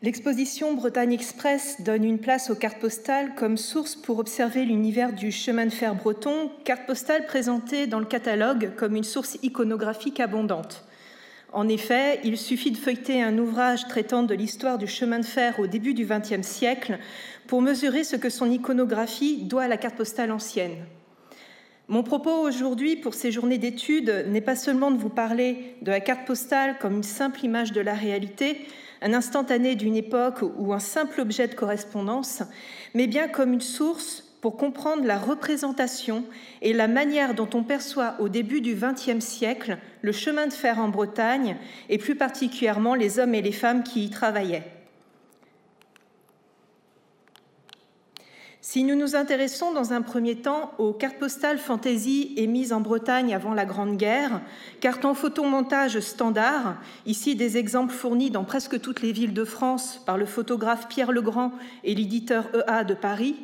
[0.03, 5.31] L'exposition Bretagne Express donne une place aux cartes postales comme source pour observer l'univers du
[5.31, 10.85] chemin de fer breton, carte postale présentée dans le catalogue comme une source iconographique abondante.
[11.51, 15.59] En effet, il suffit de feuilleter un ouvrage traitant de l'histoire du chemin de fer
[15.59, 16.99] au début du XXe siècle
[17.47, 20.85] pour mesurer ce que son iconographie doit à la carte postale ancienne.
[21.87, 26.01] Mon propos aujourd'hui pour ces journées d'études n'est pas seulement de vous parler de la
[26.01, 28.67] carte postale comme une simple image de la réalité,
[29.01, 32.43] un instantané d'une époque ou un simple objet de correspondance,
[32.93, 36.23] mais bien comme une source pour comprendre la représentation
[36.61, 40.79] et la manière dont on perçoit au début du XXe siècle le chemin de fer
[40.79, 41.57] en Bretagne
[41.89, 44.76] et plus particulièrement les hommes et les femmes qui y travaillaient.
[48.61, 53.33] Si nous nous intéressons dans un premier temps aux cartes postales fantasy émises en Bretagne
[53.33, 54.41] avant la Grande Guerre,
[54.81, 60.01] cartes en photomontage standard, ici des exemples fournis dans presque toutes les villes de France
[60.05, 61.51] par le photographe Pierre Legrand
[61.83, 63.35] et l'éditeur EA de Paris,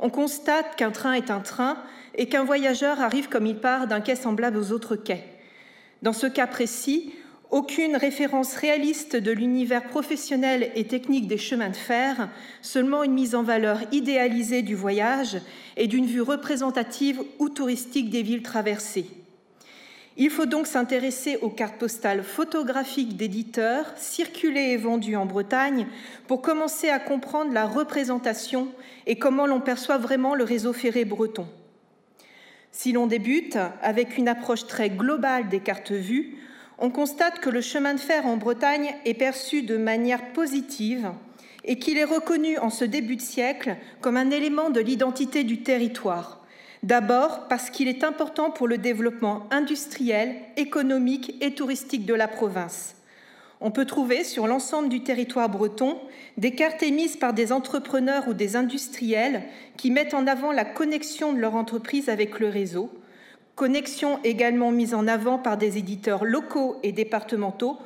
[0.00, 1.78] on constate qu'un train est un train
[2.14, 5.24] et qu'un voyageur arrive comme il part d'un quai semblable aux autres quais.
[6.02, 7.14] Dans ce cas précis,
[7.50, 12.28] aucune référence réaliste de l'univers professionnel et technique des chemins de fer,
[12.62, 15.38] seulement une mise en valeur idéalisée du voyage
[15.76, 19.06] et d'une vue représentative ou touristique des villes traversées.
[20.20, 25.86] Il faut donc s'intéresser aux cartes postales photographiques d'éditeurs circulées et vendues en Bretagne
[26.26, 28.68] pour commencer à comprendre la représentation
[29.06, 31.46] et comment l'on perçoit vraiment le réseau ferré breton.
[32.72, 36.36] Si l'on débute avec une approche très globale des cartes vues,
[36.78, 41.10] on constate que le chemin de fer en Bretagne est perçu de manière positive
[41.64, 45.62] et qu'il est reconnu en ce début de siècle comme un élément de l'identité du
[45.62, 46.40] territoire.
[46.84, 52.94] D'abord parce qu'il est important pour le développement industriel, économique et touristique de la province.
[53.60, 55.98] On peut trouver sur l'ensemble du territoire breton
[56.36, 59.42] des cartes émises par des entrepreneurs ou des industriels
[59.76, 62.88] qui mettent en avant la connexion de leur entreprise avec le réseau,
[63.58, 67.76] connexion également mise en avant par des éditeurs locaux et départementaux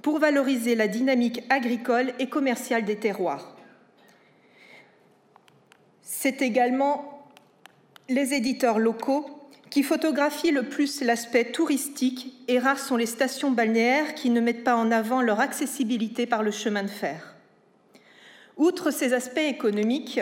[0.00, 3.54] pour valoriser la dynamique agricole et commerciale des terroirs.
[6.00, 7.28] C'est également
[8.08, 9.26] les éditeurs locaux
[9.68, 14.64] qui photographient le plus l'aspect touristique et rares sont les stations balnéaires qui ne mettent
[14.64, 17.34] pas en avant leur accessibilité par le chemin de fer.
[18.56, 20.20] Outre ces aspects économiques,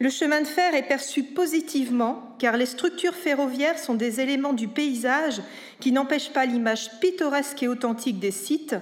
[0.00, 4.66] le chemin de fer est perçu positivement car les structures ferroviaires sont des éléments du
[4.66, 5.40] paysage
[5.78, 8.74] qui n'empêchent pas l'image pittoresque et authentique des sites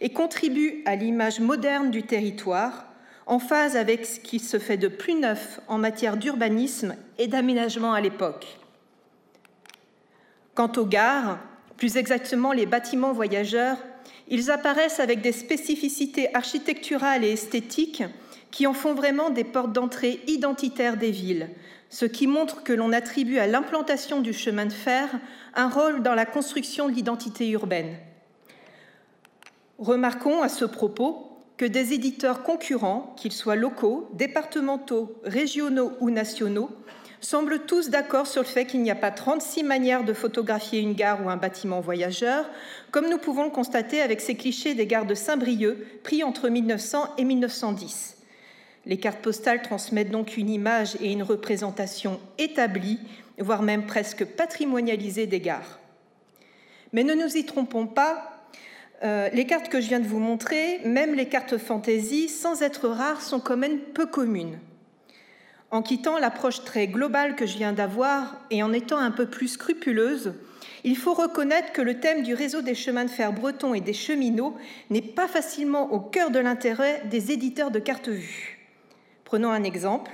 [0.00, 2.86] et contribuent à l'image moderne du territoire,
[3.26, 7.92] en phase avec ce qui se fait de plus neuf en matière d'urbanisme et d'aménagement
[7.92, 8.46] à l'époque.
[10.54, 11.38] Quant aux gares,
[11.76, 13.78] plus exactement les bâtiments voyageurs,
[14.28, 18.04] ils apparaissent avec des spécificités architecturales et esthétiques
[18.50, 21.50] qui en font vraiment des portes d'entrée identitaires des villes,
[21.88, 25.08] ce qui montre que l'on attribue à l'implantation du chemin de fer
[25.54, 27.96] un rôle dans la construction de l'identité urbaine.
[29.78, 36.70] Remarquons à ce propos que des éditeurs concurrents, qu'ils soient locaux, départementaux, régionaux ou nationaux,
[37.20, 40.94] semblent tous d'accord sur le fait qu'il n'y a pas 36 manières de photographier une
[40.94, 42.46] gare ou un bâtiment voyageur,
[42.90, 47.14] comme nous pouvons le constater avec ces clichés des gares de Saint-Brieuc pris entre 1900
[47.18, 48.19] et 1910.
[48.86, 52.98] Les cartes postales transmettent donc une image et une représentation établie,
[53.38, 55.78] voire même presque patrimonialisée des gares.
[56.92, 58.40] Mais ne nous y trompons pas,
[59.02, 62.88] euh, les cartes que je viens de vous montrer, même les cartes fantasy, sans être
[62.88, 64.58] rares, sont quand même peu communes.
[65.70, 69.48] En quittant l'approche très globale que je viens d'avoir et en étant un peu plus
[69.48, 70.34] scrupuleuse,
[70.84, 73.92] il faut reconnaître que le thème du réseau des chemins de fer bretons et des
[73.92, 74.56] cheminots
[74.88, 78.59] n'est pas facilement au cœur de l'intérêt des éditeurs de cartes vues.
[79.30, 80.10] Prenons un exemple.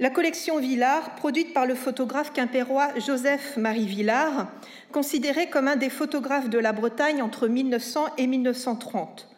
[0.00, 4.48] La collection Villard, produite par le photographe quimpérois Joseph-Marie Villard,
[4.90, 9.28] considéré comme un des photographes de la Bretagne entre 1900 et 1930.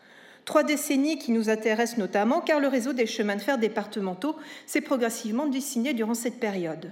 [0.46, 4.80] Trois décennies qui nous intéressent notamment car le réseau des chemins de fer départementaux s'est
[4.80, 6.90] progressivement dessiné durant cette période.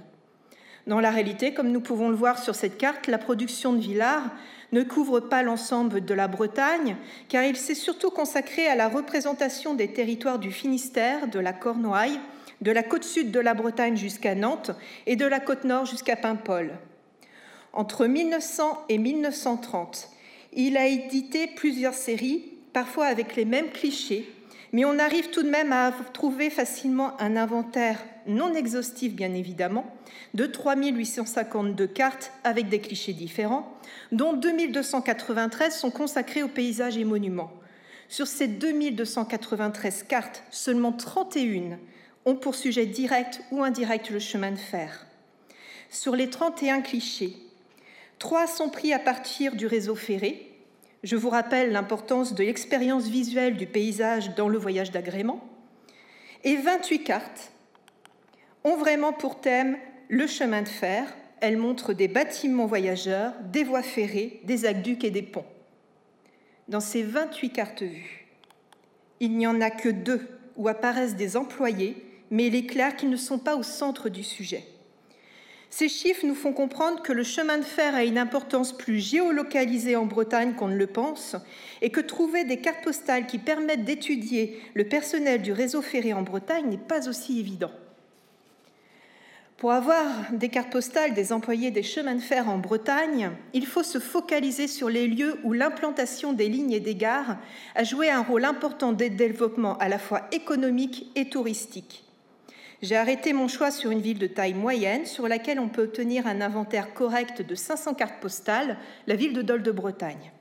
[0.85, 4.29] Dans la réalité, comme nous pouvons le voir sur cette carte, la production de Villard
[4.71, 6.95] ne couvre pas l'ensemble de la Bretagne,
[7.27, 12.19] car il s'est surtout consacré à la représentation des territoires du Finistère, de la Cornouaille,
[12.61, 14.71] de la côte sud de la Bretagne jusqu'à Nantes
[15.07, 16.77] et de la côte nord jusqu'à Paimpol.
[17.73, 20.09] Entre 1900 et 1930,
[20.53, 24.29] il a édité plusieurs séries parfois avec les mêmes clichés,
[24.73, 29.85] mais on arrive tout de même à trouver facilement un inventaire non exhaustif, bien évidemment,
[30.33, 33.71] de 3852 cartes avec des clichés différents,
[34.11, 37.51] dont 2293 sont consacrés aux paysages et monuments.
[38.09, 41.77] Sur ces 2293 cartes, seulement 31
[42.25, 45.05] ont pour sujet direct ou indirect le chemin de fer.
[45.89, 47.35] Sur les 31 clichés,
[48.19, 50.51] 3 sont pris à partir du réseau ferré,
[51.03, 55.43] je vous rappelle l'importance de l'expérience visuelle du paysage dans le voyage d'agrément.
[56.43, 57.51] Et 28 cartes
[58.63, 59.77] ont vraiment pour thème
[60.09, 61.05] le chemin de fer.
[61.39, 65.45] Elles montrent des bâtiments voyageurs, des voies ferrées, des aqueducs et des ponts.
[66.67, 68.27] Dans ces 28 cartes vues,
[69.19, 71.95] il n'y en a que deux où apparaissent des employés,
[72.29, 74.63] mais il est clair qu'ils ne sont pas au centre du sujet.
[75.69, 79.95] Ces chiffres nous font comprendre que le chemin de fer a une importance plus géolocalisée
[79.95, 81.37] en Bretagne qu'on ne le pense
[81.81, 86.23] et que trouver des cartes postales qui permettent d'étudier le personnel du réseau ferré en
[86.23, 87.71] Bretagne n'est pas aussi évident.
[89.61, 93.83] Pour avoir des cartes postales des employés des chemins de fer en Bretagne, il faut
[93.83, 97.37] se focaliser sur les lieux où l'implantation des lignes et des gares
[97.75, 102.03] a joué un rôle important de développement à la fois économique et touristique.
[102.81, 106.25] J'ai arrêté mon choix sur une ville de taille moyenne sur laquelle on peut obtenir
[106.25, 110.31] un inventaire correct de 500 cartes postales, la ville de Dole de Bretagne.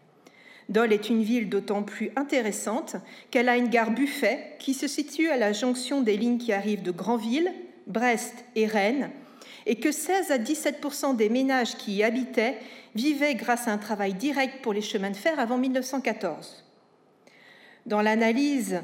[0.71, 2.97] Dole est une ville d'autant plus intéressante
[3.31, 6.83] qu'elle a une gare buffet qui se situe à la jonction des lignes qui arrivent
[6.83, 7.53] de Granville,
[7.91, 9.11] Brest et Rennes,
[9.67, 12.59] et que 16 à 17% des ménages qui y habitaient
[12.95, 16.65] vivaient grâce à un travail direct pour les chemins de fer avant 1914.
[17.87, 18.81] Dans l'analyse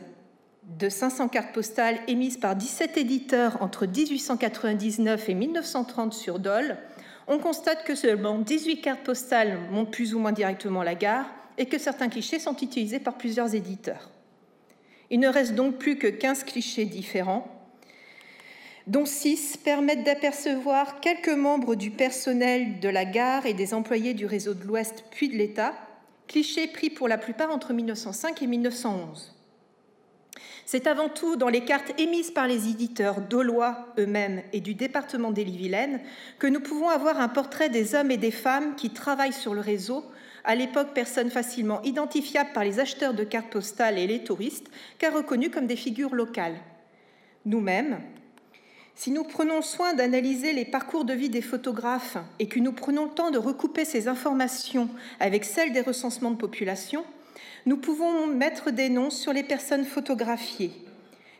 [0.78, 6.76] de 500 cartes postales émises par 17 éditeurs entre 1899 et 1930 sur Dole,
[7.28, 11.26] on constate que seulement 18 cartes postales montrent plus ou moins directement la gare
[11.58, 14.10] et que certains clichés sont utilisés par plusieurs éditeurs.
[15.10, 17.55] Il ne reste donc plus que 15 clichés différents,
[18.86, 24.26] dont 6 permettent d'apercevoir quelques membres du personnel de la gare et des employés du
[24.26, 25.74] réseau de l'Ouest puis de l'État,
[26.28, 29.32] clichés pris pour la plupart entre 1905 et 1911.
[30.68, 35.30] C'est avant tout dans les cartes émises par les éditeurs d'Aulois eux-mêmes et du département
[35.30, 36.00] d'Ille-Vilaine
[36.40, 39.60] que nous pouvons avoir un portrait des hommes et des femmes qui travaillent sur le
[39.60, 40.04] réseau,
[40.44, 44.68] à l'époque personnes facilement identifiables par les acheteurs de cartes postales et les touristes,
[44.98, 46.56] car reconnus comme des figures locales.
[47.44, 48.00] Nous-mêmes,
[48.96, 53.04] si nous prenons soin d'analyser les parcours de vie des photographes et que nous prenons
[53.04, 54.88] le temps de recouper ces informations
[55.20, 57.04] avec celles des recensements de population,
[57.66, 60.72] nous pouvons mettre des noms sur les personnes photographiées.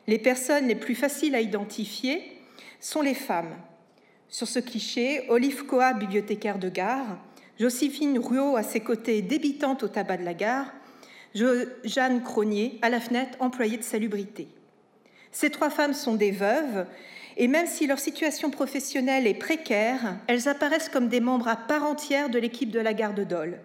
[0.07, 2.23] Les personnes les plus faciles à identifier
[2.79, 3.57] sont les femmes.
[4.29, 7.19] Sur ce cliché, Olive Coa, bibliothécaire de gare,
[7.59, 10.73] Joséphine Ruot à ses côtés, débitante au tabac de la gare,
[11.35, 14.47] Jeanne Cronier à la fenêtre, employée de salubrité.
[15.33, 16.87] Ces trois femmes sont des veuves,
[17.37, 21.85] et même si leur situation professionnelle est précaire, elles apparaissent comme des membres à part
[21.85, 23.61] entière de l'équipe de la gare de Dole.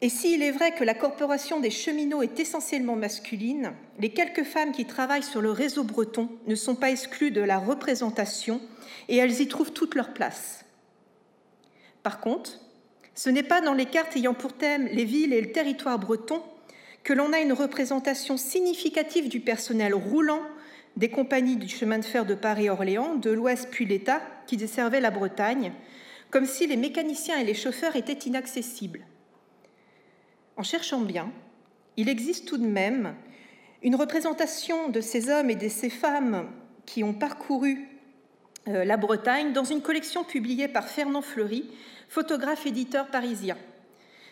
[0.00, 4.72] Et s'il est vrai que la corporation des cheminots est essentiellement masculine, les quelques femmes
[4.72, 8.60] qui travaillent sur le réseau breton ne sont pas exclues de la représentation
[9.08, 10.64] et elles y trouvent toute leur place.
[12.02, 12.58] Par contre,
[13.14, 16.42] ce n'est pas dans les cartes ayant pour thème les villes et le territoire breton
[17.04, 20.42] que l'on a une représentation significative du personnel roulant
[20.96, 25.10] des compagnies du chemin de fer de Paris-Orléans, de l'Ouest puis l'État, qui desservaient la
[25.10, 25.72] Bretagne,
[26.30, 29.06] comme si les mécaniciens et les chauffeurs étaient inaccessibles.
[30.56, 31.30] En cherchant bien,
[31.96, 33.14] il existe tout de même
[33.82, 36.48] une représentation de ces hommes et de ces femmes
[36.86, 37.88] qui ont parcouru
[38.68, 41.68] euh, la Bretagne dans une collection publiée par Fernand Fleury,
[42.08, 43.56] photographe éditeur parisien.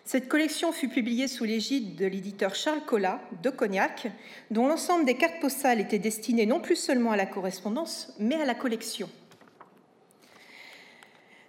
[0.05, 4.11] Cette collection fut publiée sous l'égide de l'éditeur Charles Collat de Cognac,
[4.51, 8.45] dont l'ensemble des cartes postales était destiné non plus seulement à la correspondance, mais à
[8.45, 9.09] la collection.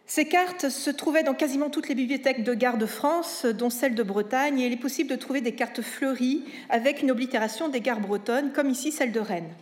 [0.06, 3.96] Ces cartes se trouvaient dans quasiment toutes les bibliothèques de gare de France, dont celle
[3.96, 7.80] de Bretagne, et il est possible de trouver des cartes fleuries avec une oblitération des
[7.80, 9.54] gares bretonnes, comme ici celle de Rennes.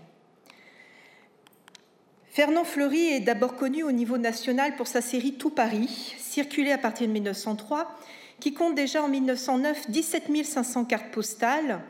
[2.32, 6.78] Fernand Fleury est d'abord connu au niveau national pour sa série Tout Paris, circulée à
[6.80, 7.96] partir de 1903,
[8.40, 11.82] qui compte déjà en 1909 17 500 cartes postales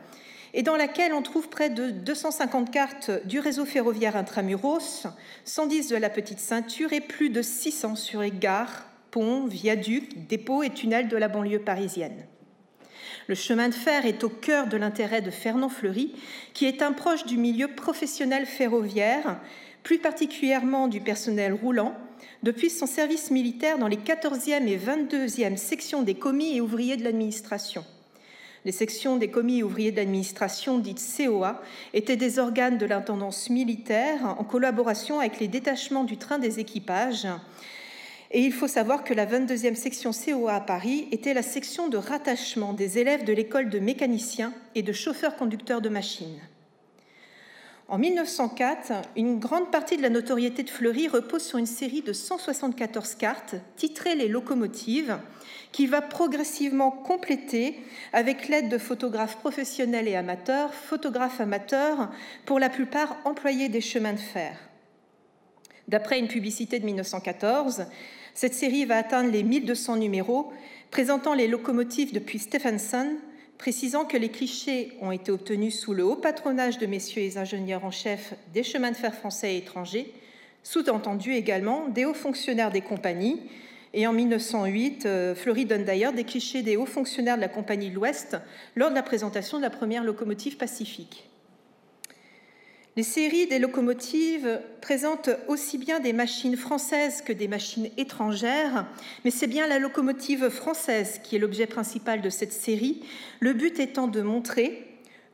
[0.52, 5.06] et dans laquelle on trouve près de 250 cartes du réseau ferroviaire intramuros,
[5.44, 10.62] 110 de la petite ceinture et plus de 600 sur les gares, ponts, viaducs, dépôts
[10.62, 12.26] et tunnels de la banlieue parisienne.
[13.28, 16.14] Le chemin de fer est au cœur de l'intérêt de Fernand Fleury,
[16.52, 19.40] qui est un proche du milieu professionnel ferroviaire,
[19.84, 21.94] plus particulièrement du personnel roulant,
[22.42, 27.04] depuis son service militaire dans les 14e et 22e sections des commis et ouvriers de
[27.04, 27.84] l'administration.
[28.64, 31.62] Les sections des commis et ouvriers de l'administration, dites COA,
[31.94, 37.26] étaient des organes de l'intendance militaire en collaboration avec les détachements du train des équipages.
[38.32, 41.96] Et il faut savoir que la 22e section COA à Paris était la section de
[41.96, 46.40] rattachement des élèves de l'école de mécaniciens et de chauffeurs-conducteurs de machines.
[47.90, 52.12] En 1904, une grande partie de la notoriété de Fleury repose sur une série de
[52.12, 55.18] 174 cartes titrées Les locomotives,
[55.72, 57.80] qui va progressivement compléter
[58.12, 62.10] avec l'aide de photographes professionnels et amateurs, photographes amateurs
[62.46, 64.56] pour la plupart employés des chemins de fer.
[65.88, 67.86] D'après une publicité de 1914,
[68.34, 70.52] cette série va atteindre les 1200 numéros,
[70.92, 73.16] présentant les locomotives depuis Stephenson
[73.60, 77.84] précisant que les clichés ont été obtenus sous le haut patronage de messieurs les ingénieurs
[77.84, 80.14] en chef des chemins de fer français et étrangers,
[80.62, 83.38] sous-entendu également des hauts fonctionnaires des compagnies.
[83.92, 87.90] Et en 1908, euh, Fleury donne d'ailleurs des clichés des hauts fonctionnaires de la Compagnie
[87.90, 88.38] de l'Ouest
[88.76, 91.29] lors de la présentation de la première locomotive pacifique.
[92.96, 98.84] Les séries des locomotives présentent aussi bien des machines françaises que des machines étrangères,
[99.24, 103.04] mais c'est bien la locomotive française qui est l'objet principal de cette série,
[103.38, 104.88] le but étant de montrer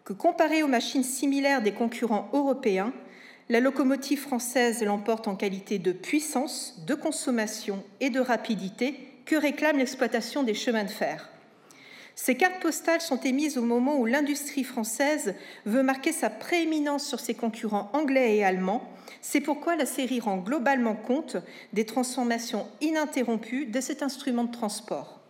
[0.05, 2.93] que comparé aux machines similaires des concurrents européens,
[3.49, 9.79] la locomotive française l'emporte en qualité de puissance, de consommation et de rapidité que réclame
[9.79, 11.31] l'exploitation des chemins de fer.
[12.19, 15.35] Ces cartes postales sont émises au moment où l'industrie française
[15.67, 18.91] veut marquer sa prééminence sur ses concurrents anglais et allemands.
[19.21, 21.37] C'est pourquoi la série rend globalement compte
[21.75, 25.21] des transformations ininterrompues de cet instrument de transport.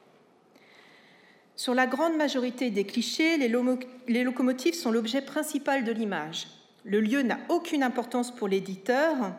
[1.56, 6.46] Sur la grande majorité des clichés, les, locomotives sont l'objet principal de l'image.
[6.84, 9.32] Le lieu n'a aucune importance pour l'éditeur.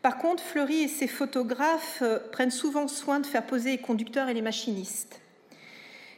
[0.00, 4.28] Par contre, Fleury et ses photographes euh, prennent souvent soin de faire poser les conducteurs
[4.28, 5.23] et les machinistes.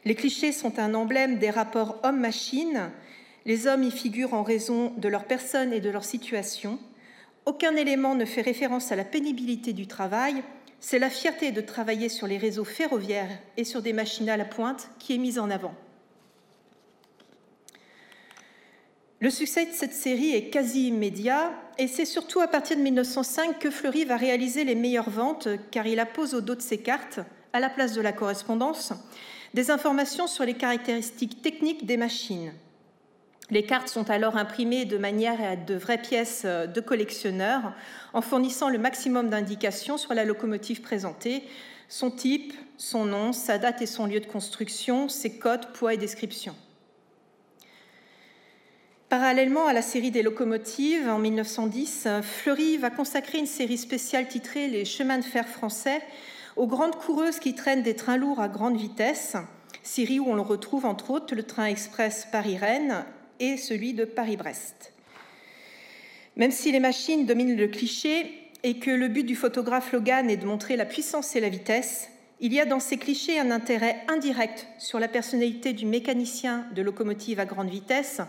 [0.07, 2.93] Les clichés sont un emblème des rapports homme-machine.
[3.45, 6.79] Les hommes y figurent en raison de leur personne et de leur situation.
[7.45, 10.45] Aucun élément ne fait référence à la pénibilité du travail.
[10.79, 14.45] c'est la fierté de travailler sur les réseaux ferroviaires et sur des machines à la
[14.45, 15.75] pointe qui est mise en avant.
[19.19, 23.59] Le succès de cette série est quasi immédiat et c'est surtout à partir de 1905
[23.59, 27.19] que Fleury va réaliser les meilleures ventes car il appose au dos de ses cartes,
[27.53, 28.93] à la place de la correspondance,
[29.57, 32.53] des informations sur les caractéristiques techniques des machines.
[33.49, 37.73] Les cartes sont alors imprimées de manière à de vraies pièces de collectionneurs
[38.13, 41.43] en fournissant le maximum d'indications sur la locomotive présentée,
[41.89, 45.97] son type, son nom, sa date et son lieu de construction, ses codes, poids et
[45.97, 46.55] description.
[49.09, 54.69] Parallèlement à la série des locomotives, en 1910, Fleury va consacrer une série spéciale titrée
[54.69, 56.03] Les chemins de fer français
[56.57, 59.37] aux grandes coureuses qui traînent des trains lourds à grande vitesse,
[59.83, 63.05] série où on le retrouve entre autres le train express Paris-Rennes
[63.39, 64.93] et celui de Paris-Brest.
[66.37, 70.37] Même si les machines dominent le cliché et que le but du photographe Logan est
[70.37, 74.05] de montrer la puissance et la vitesse, il y a dans ces clichés un intérêt
[74.09, 78.21] indirect sur la personnalité du mécanicien de locomotive à grande vitesse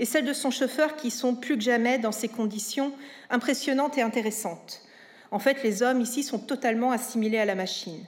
[0.00, 2.92] et celle de son chauffeur qui sont plus que jamais dans ces conditions
[3.30, 4.82] impressionnantes et intéressantes.
[5.32, 8.04] En fait, les hommes ici sont totalement assimilés à la machine.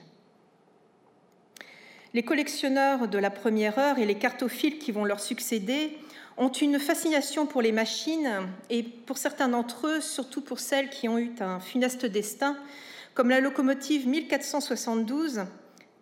[2.13, 5.97] Les collectionneurs de la première heure et les cartophiles qui vont leur succéder
[6.37, 8.29] ont une fascination pour les machines
[8.69, 12.57] et pour certains d'entre eux, surtout pour celles qui ont eu un funeste destin,
[13.15, 15.45] comme la locomotive 1472,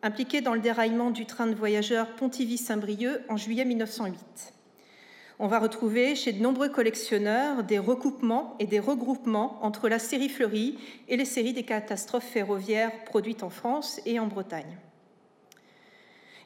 [0.04, 4.53] impliquée dans le déraillement du train de voyageurs Pontivy-Saint-Brieuc en juillet 1908.
[5.44, 10.30] On va retrouver chez de nombreux collectionneurs des recoupements et des regroupements entre la série
[10.30, 10.80] Fleury
[11.10, 14.78] et les séries des catastrophes ferroviaires produites en France et en Bretagne.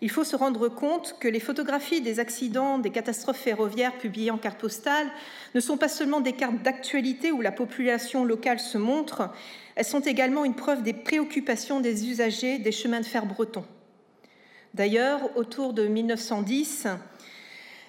[0.02, 4.40] Il faut se rendre compte que les photographies des accidents, des catastrophes ferroviaires publiées en
[4.40, 5.06] carte postale
[5.54, 9.30] ne sont pas seulement des cartes d'actualité où la population locale se montre,
[9.76, 13.66] elles sont également une preuve des préoccupations des usagers des chemins de fer bretons.
[14.74, 16.88] D'ailleurs, autour de 1910,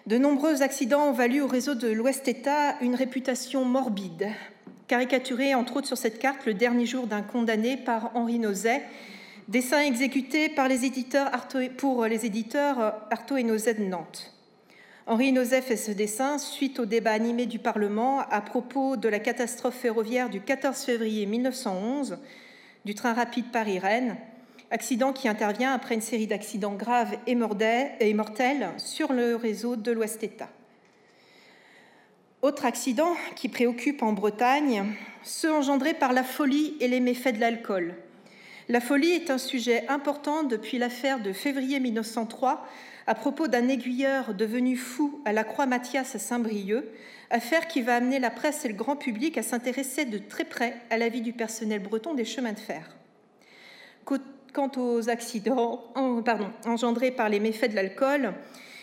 [0.08, 4.30] de nombreux accidents ont valu au réseau de l'Ouest-État une réputation morbide,
[4.86, 8.82] caricaturée entre autres sur cette carte le dernier jour d'un condamné par Henri Nozet,
[9.48, 11.30] dessin exécuté par les éditeurs
[11.76, 14.32] pour les éditeurs Artaud et Nozet de Nantes.
[15.06, 19.18] Henri Nozet fait ce dessin suite au débat animé du Parlement à propos de la
[19.18, 22.16] catastrophe ferroviaire du 14 février 1911
[22.86, 24.16] du train rapide Paris-Rennes,
[24.70, 30.48] accident qui intervient après une série d'accidents graves et mortels sur le réseau de l'Ouest-État.
[32.42, 34.94] Autre accident qui préoccupe en Bretagne,
[35.24, 37.94] ceux engendrés par la folie et les méfaits de l'alcool.
[38.68, 42.64] La folie est un sujet important depuis l'affaire de février 1903
[43.06, 46.84] à propos d'un aiguilleur devenu fou à la Croix-Mathias à Saint-Brieuc,
[47.30, 50.76] affaire qui va amener la presse et le grand public à s'intéresser de très près
[50.90, 52.94] à la vie du personnel breton des chemins de fer.
[54.52, 55.84] Quant aux accidents
[56.64, 58.34] engendrés par les méfaits de l'alcool,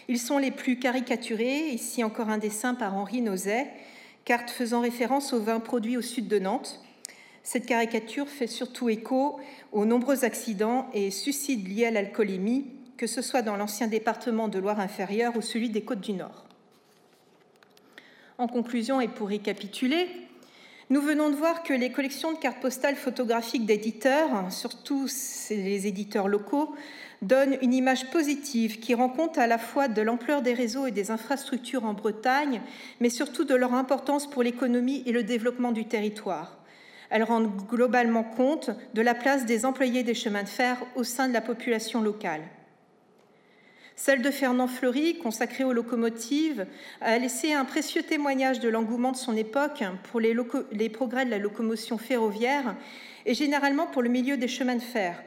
[0.07, 1.69] ils sont les plus caricaturés.
[1.69, 3.67] Ici encore un dessin par Henri Nozet,
[4.25, 6.81] carte faisant référence aux vins produits au sud de Nantes.
[7.43, 9.39] Cette caricature fait surtout écho
[9.71, 12.65] aux nombreux accidents et suicides liés à l'alcoolémie,
[12.97, 16.45] que ce soit dans l'ancien département de Loire-Inférieure ou celui des Côtes du Nord.
[18.37, 20.07] En conclusion, et pour récapituler,
[20.91, 25.07] nous venons de voir que les collections de cartes postales photographiques d'éditeurs, surtout
[25.49, 26.75] les éditeurs locaux,
[27.23, 30.91] donnent une image positive qui rend compte à la fois de l'ampleur des réseaux et
[30.91, 32.61] des infrastructures en Bretagne,
[32.99, 36.59] mais surtout de leur importance pour l'économie et le développement du territoire.
[37.09, 41.27] Elles rendent globalement compte de la place des employés des chemins de fer au sein
[41.27, 42.41] de la population locale.
[43.97, 46.65] Celle de Fernand Fleury, consacrée aux locomotives,
[46.99, 50.35] a laissé un précieux témoignage de l'engouement de son époque pour les,
[50.89, 52.75] progrès de la locomotion ferroviaire
[53.25, 55.23] et généralement pour le milieu des chemins de fer.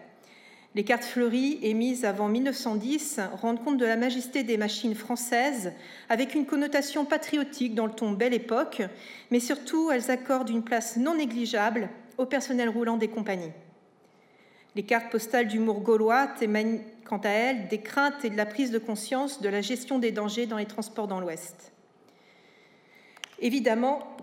[0.75, 5.73] Les cartes Fleury, émises avant 1910, rendent compte de la majesté des machines françaises,
[6.11, 8.83] avec une connotation patriotique dans le ton Belle Époque,
[9.31, 11.89] mais surtout elles accordent une place non négligeable
[12.19, 13.53] au personnel roulant des compagnies.
[14.77, 18.71] Les cartes postales d'humour gaulois témoignent quant à elles des craintes et de la prise
[18.71, 21.73] de conscience de la gestion des dangers dans les transports dans l'Ouest.
[23.41, 24.17] Évidemment,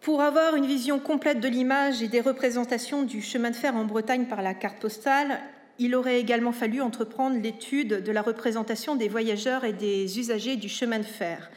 [0.00, 3.84] pour avoir une vision complète de l'image et des représentations du chemin de fer en
[3.84, 5.40] Bretagne par la carte postale,
[5.78, 10.68] il aurait également fallu entreprendre l'étude de la représentation des voyageurs et des usagers du
[10.68, 11.50] chemin de fer,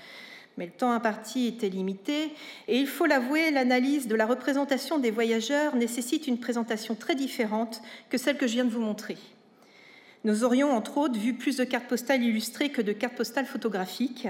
[0.58, 2.34] mais le temps imparti était limité,
[2.68, 7.82] et il faut l'avouer, l'analyse de la représentation des voyageurs nécessite une présentation très différente
[8.10, 9.18] que celle que je viens de vous montrer.
[10.26, 14.28] Nous aurions, entre autres, vu plus de cartes postales illustrées que de cartes postales photographiques,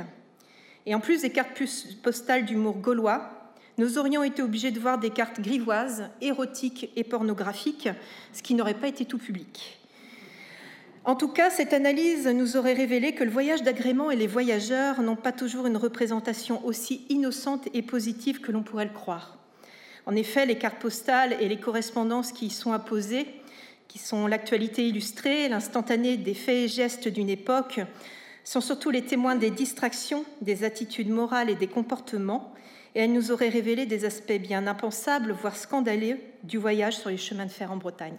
[0.85, 1.61] et en plus des cartes
[2.03, 7.89] postales d'humour gaulois, nous aurions été obligés de voir des cartes grivoises, érotiques et pornographiques,
[8.33, 9.79] ce qui n'aurait pas été tout public.
[11.05, 15.01] En tout cas, cette analyse nous aurait révélé que le voyage d'agrément et les voyageurs
[15.01, 19.37] n'ont pas toujours une représentation aussi innocente et positive que l'on pourrait le croire.
[20.05, 23.27] En effet, les cartes postales et les correspondances qui y sont apposées,
[23.89, 27.81] qui sont l'actualité illustrée, l'instantané des faits et gestes d'une époque,
[28.45, 32.53] sont surtout les témoins des distractions, des attitudes morales et des comportements,
[32.95, 37.17] et elles nous auraient révélé des aspects bien impensables, voire scandaleux, du voyage sur les
[37.17, 38.17] chemins de fer en Bretagne.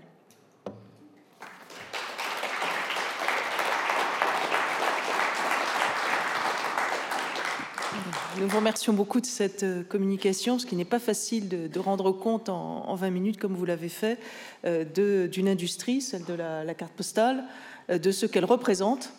[8.38, 12.12] Nous vous remercions beaucoup de cette euh, communication, ce qui n'est pas facile de, rendre
[12.12, 14.18] compte en, 20 minutes, comme vous l'avez fait,
[14.64, 17.44] euh, d'une industrie, celle de la, carte postale,
[17.90, 19.12] euh, de ce qu'elle représente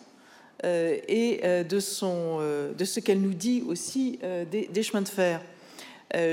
[0.64, 5.40] et de, ce qu'elle nous dit aussi des, chemins de fer.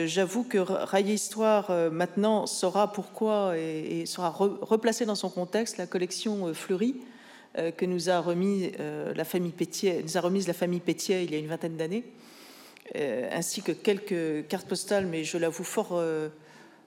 [0.06, 6.54] J'avoue que Railler Histoire maintenant saura pourquoi et, sera replacée dans son contexte la collection
[6.54, 6.98] Fleury
[7.56, 8.38] que nous a nous
[10.18, 12.04] a remise la famille Pétier il y a une vingtaine d'années.
[12.96, 16.30] Euh, ainsi que quelques cartes postales, mais je l'avoue fort, euh,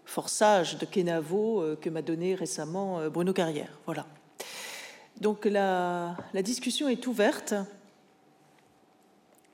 [0.04, 3.78] fort sage de Kenavo euh, que m'a donné récemment Bruno Carrière.
[3.86, 4.06] Voilà.
[5.20, 7.54] Donc la, discussion est ouverte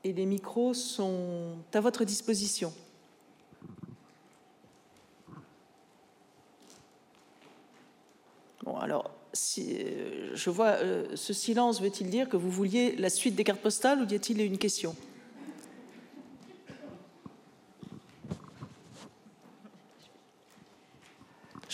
[0.03, 2.73] et les micros sont à votre disposition.
[8.63, 10.77] Bon, alors, je vois
[11.13, 14.41] ce silence veut-il dire que vous vouliez la suite des cartes postales ou y a-t-il
[14.41, 14.95] une question?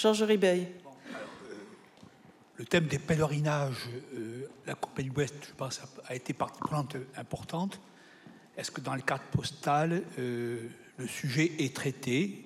[0.05, 0.65] Euh,
[2.57, 7.81] le thème des pèlerinages, euh, la Compagnie Ouest, je pense, a, été partie prenante importante.
[8.55, 12.45] Est-ce que dans les cartes postales, euh, le sujet est traité,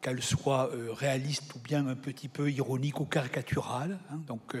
[0.00, 4.20] qu'elle soit réaliste ou bien un petit peu ironique ou caricaturale hein?
[4.26, 4.56] Donc,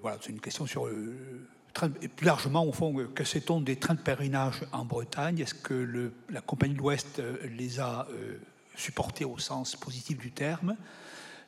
[0.00, 0.88] voilà, c'est une question sur
[2.00, 5.40] et plus largement, au fond, que sait-on des trains de pèlerinage en Bretagne?
[5.40, 7.20] Est-ce que le, la Compagnie de l'Ouest
[7.56, 8.06] les a
[8.76, 10.76] supporté au sens positif du terme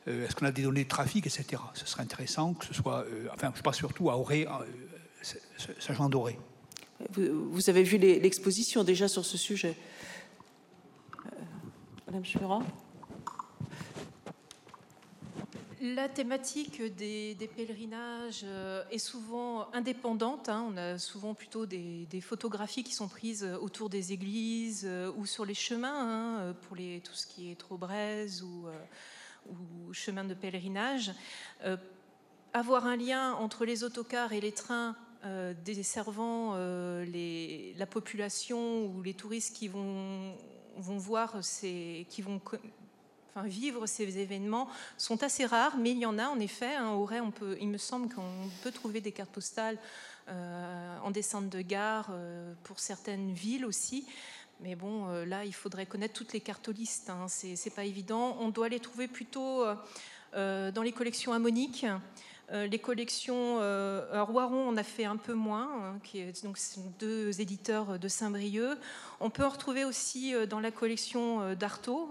[0.07, 1.61] euh, Est-ce qu'on a des données de trafic, etc.
[1.73, 5.33] Ce serait intéressant que ce soit, euh, enfin, je pense surtout à Auré, euh,
[5.79, 6.39] Saint-Jean-d'Auré.
[7.11, 9.75] Vous, avez vu l'exposition déjà sur ce sujet?
[12.07, 12.63] Madame Chura
[15.81, 20.49] la thématique des, pèlerinages euh, est souvent indépendante.
[20.49, 20.65] Hein.
[20.69, 25.45] On a souvent plutôt des, photographies qui sont prises autour des églises euh, ou sur
[25.45, 30.33] les chemins, hein, pour tout ce qui est trop braise ou, euh, ou chemin de
[30.33, 31.11] pèlerinage.
[32.53, 34.95] avoir un lien entre les autocars et les trains
[35.65, 40.35] desservant la population ou les touristes qui vont,
[40.77, 42.39] vont voir, ces, qui vont
[43.45, 44.67] vivre ces événements
[44.97, 46.75] sont assez rares, mais il y en a en effet.
[46.75, 49.77] Hein, on peut, il me semble qu'on peut trouver des cartes postales
[50.29, 54.05] euh, en descente de gare euh, pour certaines villes aussi.
[54.59, 57.09] Mais bon, euh, là, il faudrait connaître toutes les cartolistes.
[57.09, 58.35] Hein, c'est pas évident.
[58.41, 59.65] On doit les trouver plutôt
[60.33, 61.85] dans les collections ammoniques.
[62.53, 66.45] Euh, les collections, euh, à Roiron, on a fait un peu moins, hein, qui est,
[66.45, 68.77] donc sont deux éditeurs de Saint-Brieuc.
[69.19, 72.09] On peut en retrouver aussi euh, dans la collection d'Artaud,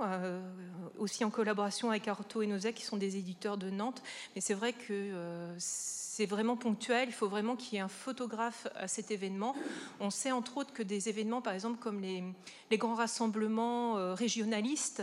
[0.98, 4.02] aussi en collaboration avec Artaud et Nozek, qui sont des éditeurs de Nantes.
[4.34, 5.12] Mais c'est vrai que
[5.58, 7.08] c'est vraiment ponctuel.
[7.08, 9.54] Il faut vraiment qu'il y ait un photographe à cet événement.
[10.00, 15.02] On sait entre autres que des événements, par exemple, comme les grands rassemblements régionalistes,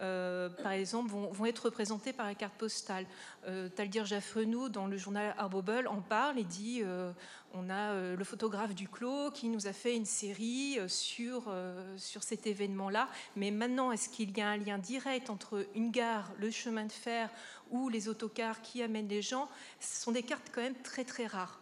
[0.00, 3.06] euh, par exemple, vont, être représentés par la carte postale.
[3.46, 7.12] Euh, Taldir Jaffrenou, dans le journal Arbobel, en parle et dit euh,
[7.54, 11.54] on a le photographe du Clos qui nous a fait une série sur,
[11.98, 13.08] sur cet événement-là.
[13.36, 16.92] Mais maintenant, est-ce qu'il y a un lien direct entre une gare, le chemin de
[16.92, 17.28] fer
[17.70, 19.48] ou les autocars qui amènent les gens?
[19.80, 21.60] Ce sont des cartes quand même très très rares.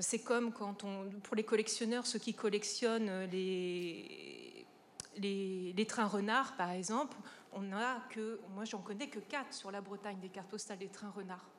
[0.00, 4.66] c'est comme pour les collectionneurs, ceux qui collectionnent les,
[5.18, 7.16] les, les trains renards, par exemple,
[7.54, 10.88] on a que, moi j'en connais que quatre sur la Bretagne, des cartes postales des
[10.88, 11.50] trains renards.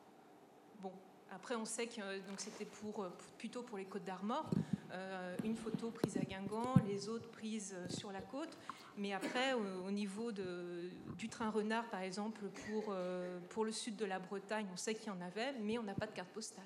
[0.81, 0.91] Bon,
[1.31, 4.49] après on sait que donc c'était pour, plutôt pour les côtes d'Armor,
[4.95, 8.57] euh, une photo prise à Guingamp, les autres prises euh, sur la côte.
[8.97, 13.97] Mais après, au, niveau de, du train renard, par exemple, pour, euh, pour le sud
[13.97, 16.29] de la Bretagne, on sait qu'il y en avait, mais on n'a pas de carte
[16.29, 16.63] postale.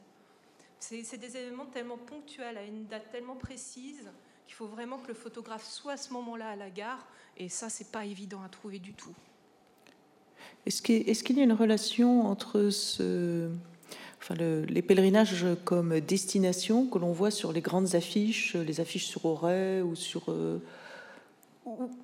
[0.79, 4.11] C'est des événements tellement ponctuels, à une date tellement précise,
[4.49, 7.05] qu'il faut vraiment que le photographe soit à ce moment-là à la gare
[7.37, 9.13] et ça, c'est pas évident à trouver du tout.
[10.65, 13.51] Est-ce qu'il y a une relation entre ce,
[14.19, 19.23] enfin les pèlerinages comme destination que l'on voit sur les grandes affiches, les affiches sur
[19.25, 20.59] Auray ou sur, euh,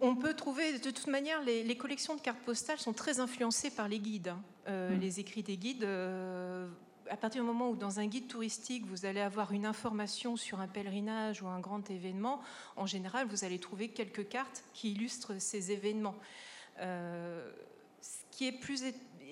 [0.01, 3.87] on peut trouver, de toute manière, les, collections de cartes postales sont très influencées par
[3.87, 4.27] les guides.
[4.27, 4.43] Hein.
[4.67, 4.99] Euh, mm.
[4.99, 6.67] Les écrits des guides, euh,
[7.09, 10.59] à partir du moment où dans un guide touristique, vous allez avoir une information sur
[10.59, 12.41] un pèlerinage ou un grand événement,
[12.75, 16.15] en général, vous allez trouver quelques cartes qui illustrent ces événements.
[16.79, 17.51] Euh,
[18.01, 18.83] ce qui est plus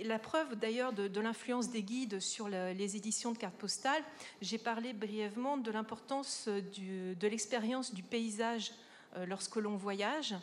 [0.04, 4.04] la preuve d'ailleurs de, l'influence des guides sur les éditions de cartes postales,
[4.42, 8.72] j'ai parlé brièvement de l'importance de l'expérience du paysage
[9.18, 10.36] euh, lorsque l'on voyage.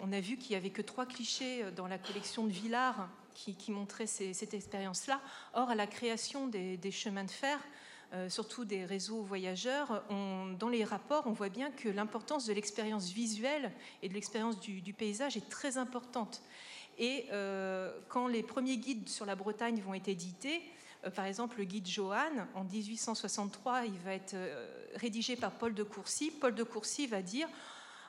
[0.00, 3.08] On a vu qu'il n'y avait que trois clichés euh, dans la collection de Villard
[3.36, 5.20] qui, montraient cette expérience-là.
[5.54, 7.58] Or, à la création des, chemins de fer,
[8.12, 10.02] euh, surtout des réseaux voyageurs,
[10.58, 13.72] dans les rapports, on voit bien que l'importance de l'expérience visuelle
[14.02, 16.42] et de l'expérience du, paysage est très importante.
[16.98, 17.26] Et
[18.08, 20.62] quand les premiers guides sur la Bretagne vont être édités,
[21.14, 24.34] par exemple le guide Johan, en 1863, il va être
[24.94, 26.30] rédigé par Paul de Courcy.
[26.30, 27.48] Paul de Courcy va dire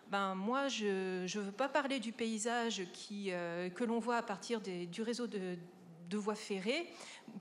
[0.10, 4.22] ben, moi, je ne veux pas parler du paysage qui, euh, que l'on voit à
[4.22, 5.58] partir du réseau de,
[6.14, 6.88] voies ferrées.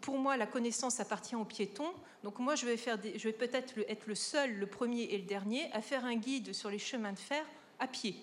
[0.01, 1.93] Pour moi, la connaissance appartient aux piétons.
[2.25, 5.25] Donc moi, je vais, faire je vais peut-être être le seul, le premier et le
[5.25, 7.45] dernier à faire un guide sur les chemins de fer
[7.79, 8.17] à pied.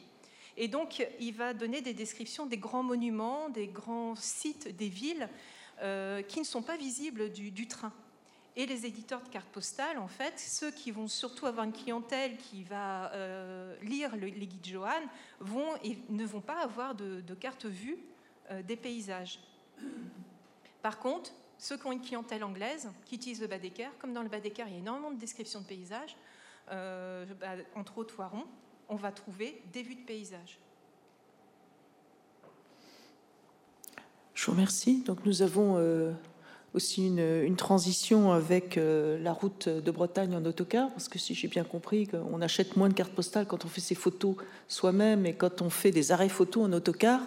[0.57, 5.29] Et donc, il va donner des descriptions des grands monuments, des grands sites, des villes
[5.81, 7.93] euh, qui ne sont pas visibles du train.
[8.55, 12.37] Et les éditeurs de cartes postales, en fait, ceux qui vont surtout avoir une clientèle
[12.37, 15.01] qui va euh, lire les guides Johan,
[15.39, 17.97] vont et ne vont pas avoir de, cartes vues
[18.51, 19.39] euh, des paysages.
[20.83, 24.29] Par contre, ceux qui ont une clientèle anglaise, qui utilisent le Badeker, comme dans le
[24.29, 26.15] Badeker, il y a énormément de descriptions de paysages,
[26.71, 28.15] euh, bah, entre autres
[28.87, 30.59] on va trouver des vues de paysages.
[34.35, 35.01] Je vous remercie.
[35.01, 35.77] Donc nous avons
[36.73, 41.47] aussi une, transition avec euh, la route de Bretagne en autocar, parce que si j'ai
[41.47, 44.35] bien compris, on achète moins de cartes postales quand on fait ses photos
[44.67, 47.21] soi-même et quand on fait des arrêts photos en autocar.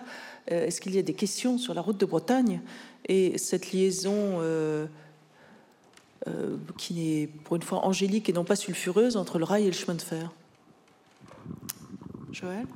[0.51, 2.61] Euh, est-ce qu'il y a des questions sur la route de Bretagne
[3.09, 4.87] et cette liaison euh,
[6.77, 9.73] qui est pour une fois angélique et non pas sulfureuse entre le rail et le
[9.73, 10.33] chemin de fer?
[12.33, 12.67] Joël?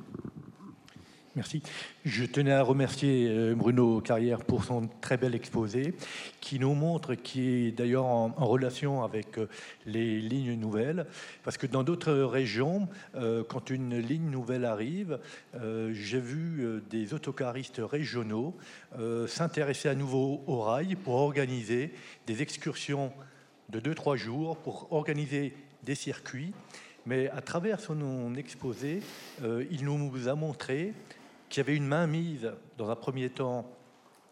[1.37, 1.63] Merci.
[2.03, 5.93] Je tenais à remercier euh, Bruno Carrière pour son très bel exposé,
[6.41, 9.47] qui nous montre, qui est d'ailleurs en, relation avec euh,
[9.85, 11.05] les lignes nouvelles,
[11.45, 15.19] parce que dans d'autres régions, euh, quand une ligne nouvelle arrive,
[15.91, 18.55] j'ai vu des autocaristes régionaux
[19.27, 21.93] s'intéresser à nouveau au rail pour organiser
[22.27, 23.13] des excursions
[23.69, 25.53] de 2-3 jours, pour organiser
[25.83, 26.53] des circuits.
[27.05, 29.01] Mais à travers son exposé,
[29.43, 30.93] il nous a montré
[31.51, 33.69] qui avait une main mise dans un premier temps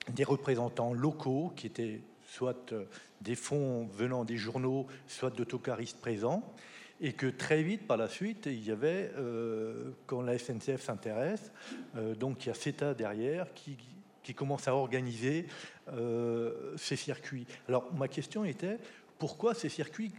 [0.08, 2.86] des représentants locaux qui étaient soit euh,
[3.22, 6.42] des fonds venant des journaux, soit d'autocaristes présents,
[7.02, 11.52] et que très vite par la suite, il y avait, euh, quand la SNCF s'intéresse,
[11.98, 13.78] euh, donc il y a CETA derrière qui,
[14.24, 15.48] qui commence à organiser
[16.78, 17.48] ces circuits.
[17.68, 18.78] Alors ma question était,
[19.18, 20.14] pourquoi ces circuits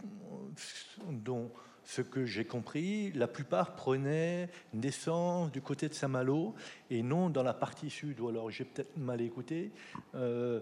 [1.09, 1.49] dont
[1.83, 6.55] ce que j'ai compris, la plupart prenaient naissance du côté de Saint-Malo
[6.89, 9.71] et non dans la partie sud, ou alors j'ai peut-être mal écouté.
[10.15, 10.59] Euh,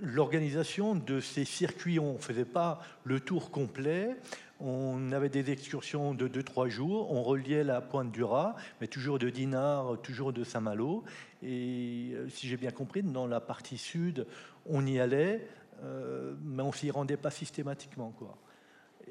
[0.00, 4.16] l'organisation de ces circuits, on ne faisait pas le tour complet,
[4.60, 9.18] on avait des excursions de 2-3 jours, on reliait la pointe du Raz, mais toujours
[9.18, 11.04] de Dinard, toujours de Saint-Malo.
[11.42, 14.26] Et euh, si j'ai bien compris, dans la partie sud,
[14.66, 15.46] on y allait,
[15.84, 18.12] euh, mais on s'y rendait pas systématiquement.
[18.18, 18.36] Quoi.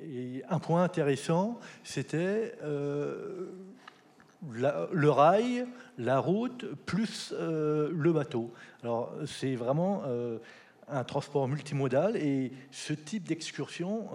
[0.04, 3.52] Et un point intéressant, c'était euh,
[4.52, 5.66] le rail,
[5.98, 8.52] la route, plus euh, le bateau.
[8.84, 10.38] Alors c'est vraiment euh,
[10.88, 14.10] un transport multimodal et ce type d'excursion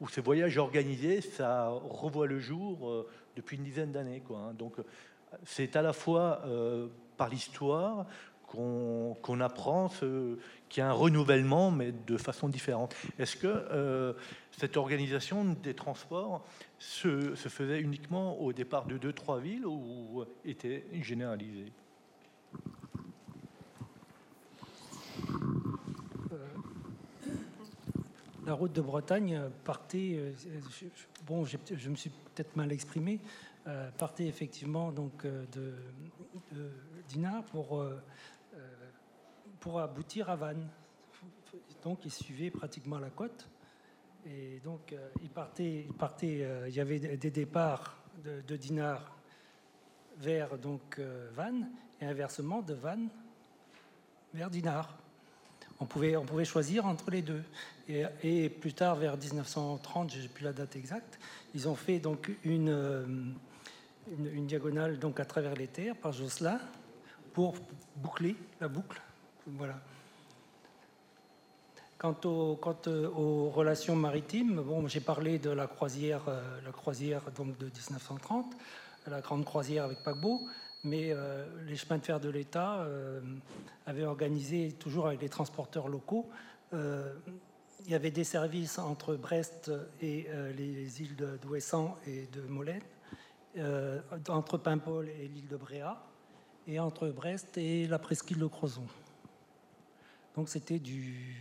[0.00, 4.22] ou ces voyages organisés, ça revoit le jour depuis une dizaine d'années.
[4.30, 4.54] Hein.
[4.56, 4.76] Donc
[5.44, 6.42] c'est à la fois
[7.16, 8.06] par l'histoire
[8.48, 9.88] qu'on apprend
[10.68, 12.94] qu'il y a un renouvellement, mais de façon différente.
[13.18, 14.14] Est-ce que euh,
[14.52, 16.44] cette organisation des transports
[16.78, 21.72] se, faisait uniquement au départ de deux, trois villes ou était généralisée?
[28.46, 30.32] La route de Bretagne partait, euh,
[31.26, 33.20] bon, je me suis peut-être mal exprimé,
[33.66, 35.74] euh, partait effectivement donc de,
[36.52, 36.70] de
[37.08, 37.84] Dinard pour
[39.60, 40.68] pour aboutir à Vannes.
[41.82, 43.48] Donc il suivait pratiquement la côte.
[44.26, 45.30] Et donc euh, il
[46.24, 49.16] euh, il y avait des départs de, Dinard
[50.18, 53.08] vers donc euh, Vannes et inversement de Vannes
[54.34, 54.96] vers Dinard.
[55.80, 57.42] On pouvait, on pouvait choisir entre les deux.
[57.88, 61.18] Et, plus tard, vers 1930, j'ai plus la date exacte,
[61.54, 63.36] ils ont fait donc une
[64.10, 66.60] une, diagonale donc à travers les terres par Josselin
[67.32, 67.54] pour
[67.96, 69.00] boucler la boucle.
[69.56, 69.80] Voilà.
[71.98, 76.22] Quant, aux, relations maritimes, bon, j'ai parlé de la croisière,
[76.64, 78.54] la croisière de 1930,
[79.08, 80.40] la grande croisière avec paquebot,
[80.84, 81.12] mais
[81.66, 82.86] les chemins de fer de l'État
[83.86, 86.30] avaient organisé, toujours avec les transporteurs locaux,
[87.84, 89.70] il y avait des services entre Brest
[90.02, 92.82] et euh, les îles d'Ouessant et de Molène,
[93.56, 95.96] euh, entre Paimpol et l'île de Bréa,
[96.66, 98.86] et entre Brest et la presqu'île de Crozon.
[100.38, 101.34] Donc c'était du.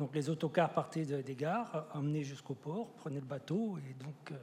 [0.00, 4.36] Donc les autocars partaient des gares, emmenaient jusqu'au port, prenaient le bateau, et donc euh,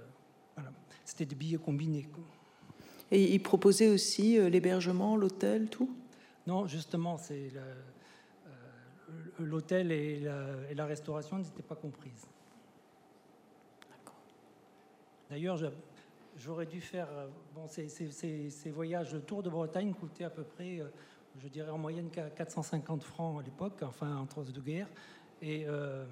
[0.55, 0.71] voilà.
[1.03, 2.07] C'était des billets combinés.
[3.11, 5.93] Et ils proposaient aussi l'hébergement, l'hôtel, tout?
[6.47, 7.51] Non, justement, c'est
[9.37, 10.21] l'hôtel et,
[10.73, 12.25] la, restauration n'étaient pas comprises.
[15.29, 15.57] D'ailleurs,
[16.37, 17.09] j'aurais dû faire.
[17.11, 20.87] Euh, bon, ces, voyages, le tour de Bretagne coûtait à peu près, euh,
[21.37, 24.89] je dirais en moyenne 450 francs à l'époque, enfin entre deux guerres.
[25.41, 26.05] Et euh,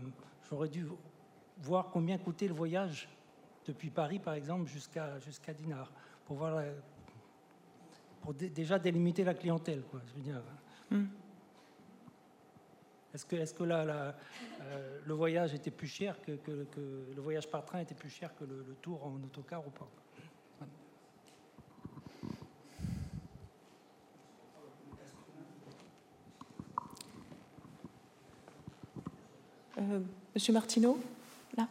[0.49, 0.87] j'aurais dû
[1.59, 3.09] voir combien coûtait le voyage
[3.65, 5.91] depuis Paris, par exemple, jusqu'à jusqu'à Dinard,
[6.25, 6.63] pour voir
[8.21, 10.01] pour déjà délimiter la clientèle, quoi.
[10.07, 10.41] Je veux dire.
[10.89, 11.05] Hmm.
[13.13, 14.11] Est-ce que, est que euh,
[15.03, 16.37] le voyage était plus cher que,
[17.15, 19.89] le voyage par train était plus cher que le, tour en autocar ou pas?
[30.35, 30.99] Monsieur Martineau,
[31.55, 31.67] là.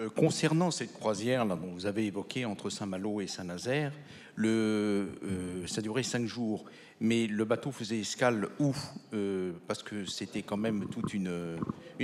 [0.00, 3.92] Euh, concernant cette croisière dont vous avez évoqué entre Saint-Malo et Saint-Nazaire,
[4.36, 6.64] le, ça durait cinq jours
[7.00, 8.74] mais le bateau faisait escale où
[9.14, 11.58] euh, Parce que c'était quand même toute une,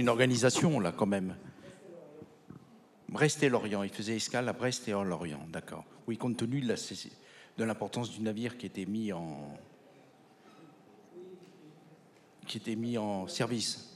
[0.09, 1.37] organisation, là, quand même.
[3.09, 5.85] Brest et Lorient, il faisait escale à Brest et à Lorient, d'accord.
[6.07, 9.57] Oui, compte tenu de l'importance du navire qui était mis en,
[12.47, 13.91] qui était mis en service.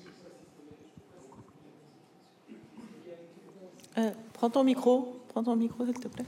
[3.99, 6.25] Euh, prends ton micro, prends ton micro, s'il te plaît.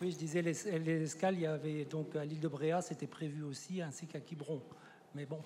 [0.00, 3.42] Oui, je disais, les, escales, il y avait donc à l'île de Bréa, c'était prévu
[3.42, 4.62] aussi, ainsi qu'à Quiberon.
[5.14, 5.40] Mais bon,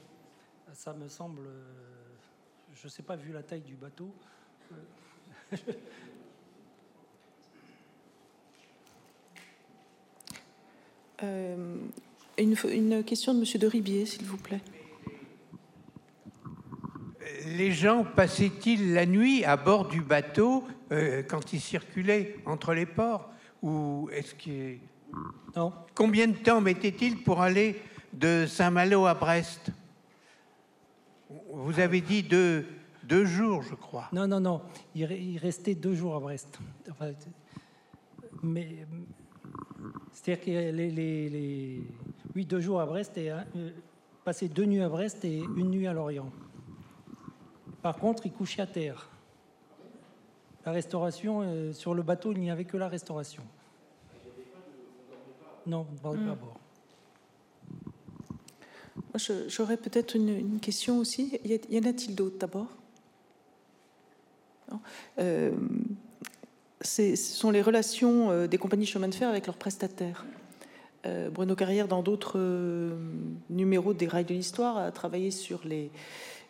[0.72, 1.62] ça me semble, euh,
[2.74, 4.10] je ne sais pas, vu la taille du bateau.
[11.22, 11.76] Euh,
[12.36, 14.60] une, question de Monsieur de Ribier, s'il vous plaît.
[17.46, 22.86] Les gens passaient-ils la nuit à bord du bateau euh, quand ils circulaient entre les
[22.86, 23.30] ports
[23.62, 24.76] ou est-ce que
[25.56, 27.80] non Combien de temps mettait-il pour aller
[28.12, 29.70] de Saint-Malo à Brest?
[31.52, 32.66] Vous avez dit deux,
[33.04, 34.08] deux jours, je crois.
[34.12, 34.62] Non, non, non.
[34.94, 36.58] Il, restait deux jours à Brest.
[38.42, 38.86] mais
[40.12, 41.82] c'est-à-dire que les, les,
[42.34, 43.40] oui, deux jours à Brest et euh,
[44.24, 46.30] passer deux nuits à Brest et une nuit à Lorient.
[47.82, 49.08] Par contre, il couchait à terre.
[50.64, 53.42] La restauration, euh, sur le bateau, il n'y avait que la restauration.
[55.66, 56.36] Non, pas hmm.
[56.40, 56.60] bord.
[59.48, 61.40] J'aurais peut-être une, question aussi.
[61.44, 62.68] Y en a-t-il d'autres d'abord
[65.18, 65.52] euh,
[66.80, 70.24] Ce sont les relations euh, des compagnies chemin de fer avec leurs prestataires.
[71.32, 72.38] Bruno Carrière, dans d'autres
[73.50, 75.90] numéros des Rails de l'Histoire, a travaillé sur les,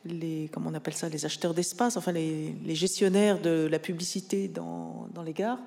[0.04, 5.08] les, comment on appelle ça, les acheteurs d'espace, enfin les, gestionnaires de la publicité dans,
[5.24, 5.58] les gares.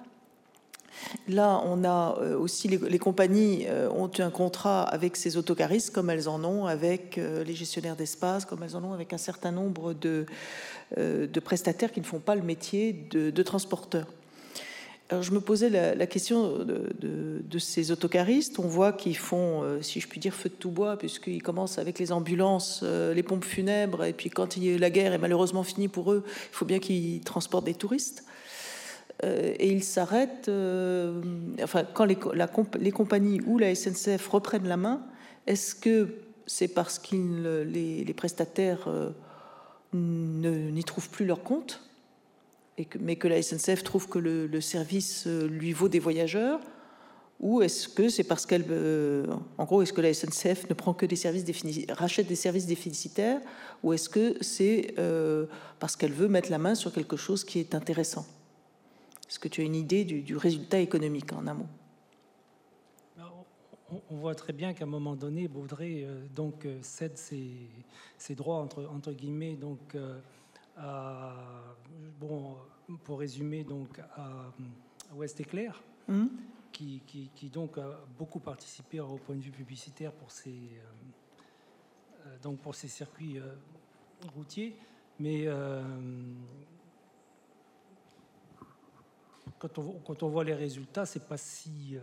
[1.27, 6.09] Là, on a euh, aussi les, compagnies euh, ont un contrat avec ces autocaristes, comme
[6.09, 9.51] elles en ont avec euh, les gestionnaires d'espace, comme elles en ont avec un certain
[9.51, 10.25] nombre de,
[10.97, 14.07] de prestataires qui ne font pas le métier de, de transporteur.
[15.12, 18.58] Je me posais la, question de, ces autocaristes.
[18.58, 21.78] On voit qu'ils font, euh, si je puis dire, feu de tout bois, puisqu'ils commencent
[21.78, 25.88] avec les ambulances, euh, les pompes funèbres, et puis quand la guerre est malheureusement finie
[25.88, 28.26] pour eux, il faut bien qu'ils transportent des touristes.
[29.24, 30.49] Euh, et ils s'arrêtent,
[31.62, 35.01] enfin, quand les, compagnies ou la SNCF reprennent la main,
[35.45, 36.16] est-ce que
[36.47, 38.89] c'est parce que les, prestataires
[39.93, 41.84] n'y trouvent plus leur compte
[42.99, 46.59] mais que la SNCF trouve que le, service euh, lui vaut des voyageurs
[47.39, 50.93] ou est-ce que c'est parce qu'elle, euh, en gros, est-ce que la SNCF ne prend
[50.93, 51.43] que des services
[51.89, 53.41] rachète des services déficitaires,
[53.84, 55.45] ou est-ce que c'est euh,
[55.80, 58.26] parce qu'elle veut mettre la main sur quelque chose qui est intéressant?
[59.28, 61.67] Est-ce que tu as une idée du, résultat économique en amont?
[64.09, 69.55] On voit très bien qu'à un moment donné, Baudrey donc cède ses, droits entre guillemets
[69.55, 69.95] donc
[72.19, 72.57] bon,
[73.03, 74.51] pour résumer, donc à,
[75.13, 76.26] Ouest Éclair, mmh.
[76.71, 77.01] qui,
[77.34, 80.82] qui, donc a beaucoup participé au point de vue publicitaire pour ces,
[82.41, 83.39] donc pour ces circuits
[84.36, 84.76] routiers.
[85.19, 85.47] Mais
[89.59, 91.97] quand on, quand on, voit les résultats, c'est pas si,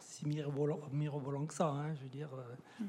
[0.00, 1.68] si mirobolant, que ça.
[1.68, 2.30] Hein, je veux dire.
[2.78, 2.84] Mmh.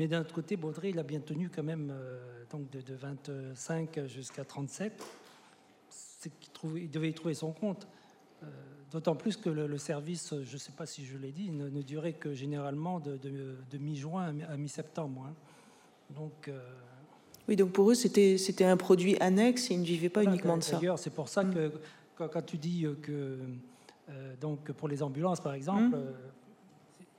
[0.00, 2.18] Mais d'un autre côté, Baudry, il a bien tenu quand même euh,
[2.50, 5.04] donc de, 25 jusqu'à 37.
[6.74, 7.86] il, devait y trouver son compte.
[8.42, 8.46] Euh,
[8.90, 12.14] d'autant plus que le, service, je ne sais pas si je l'ai dit, ne, durait
[12.14, 13.18] que généralement de,
[13.78, 15.26] mi-juin à mi-septembre.
[15.28, 15.34] Hein.
[16.16, 16.58] Donc, euh,
[17.46, 20.56] oui, donc pour eux, c'était, c'était un produit annexe et ils ne vivaient pas uniquement
[20.56, 20.76] de ça.
[20.78, 21.72] D'ailleurs, c'est pour ça que
[22.16, 23.38] quand, tu dis que
[24.40, 26.14] donc pour les ambulances, par exemple, hum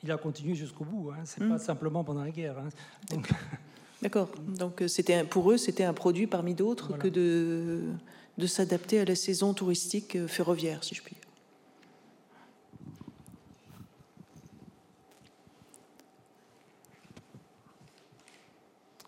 [0.03, 1.11] il a continué jusqu'au bout.
[1.11, 1.21] Hein.
[1.25, 1.59] C'est pas hmm.
[1.59, 2.57] simplement pendant la guerre.
[2.57, 3.21] Hein.
[4.01, 4.29] D'accord.
[4.47, 7.83] Donc euh, c'était pour eux, c'était un produit parmi d'autres que de,
[8.37, 11.25] de s'adapter à la saison touristique euh, ferroviaire, si je puis dire.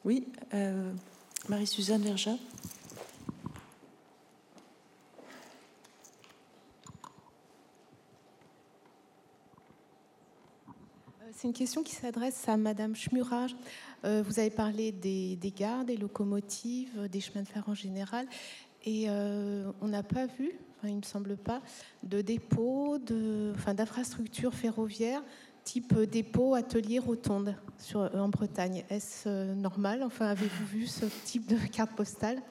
[0.05, 0.91] Oui, euh,
[1.47, 2.35] Marie-Suzanne Verja.
[11.43, 13.53] C'est une question qui s'adresse à Madame Schmurage.
[14.05, 18.27] Euh, vous avez parlé des, gares, des locomotives, des chemins de fer en général,
[18.85, 20.53] et euh, on n'a pas vu,
[20.85, 21.61] il ne me semble pas,
[22.01, 25.21] de dépôts, de, enfin, d'infrastructures ferroviaires
[25.65, 28.85] type dépôt, atelier, rotonde sur, en Bretagne.
[28.89, 30.01] Est-ce euh, normal?
[30.01, 32.41] Enfin, avez-vous vu ce type de carte postale?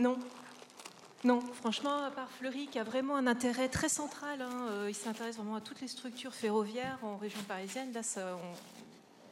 [0.00, 0.16] Non.
[1.24, 4.94] Non, franchement, à part Fleury, qui a vraiment un intérêt très central, hein, euh, il
[4.94, 7.92] s'intéresse vraiment à toutes les structures ferroviaires en région parisienne.
[7.92, 8.00] Là,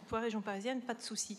[0.09, 1.39] pour la région parisienne, pas de souci.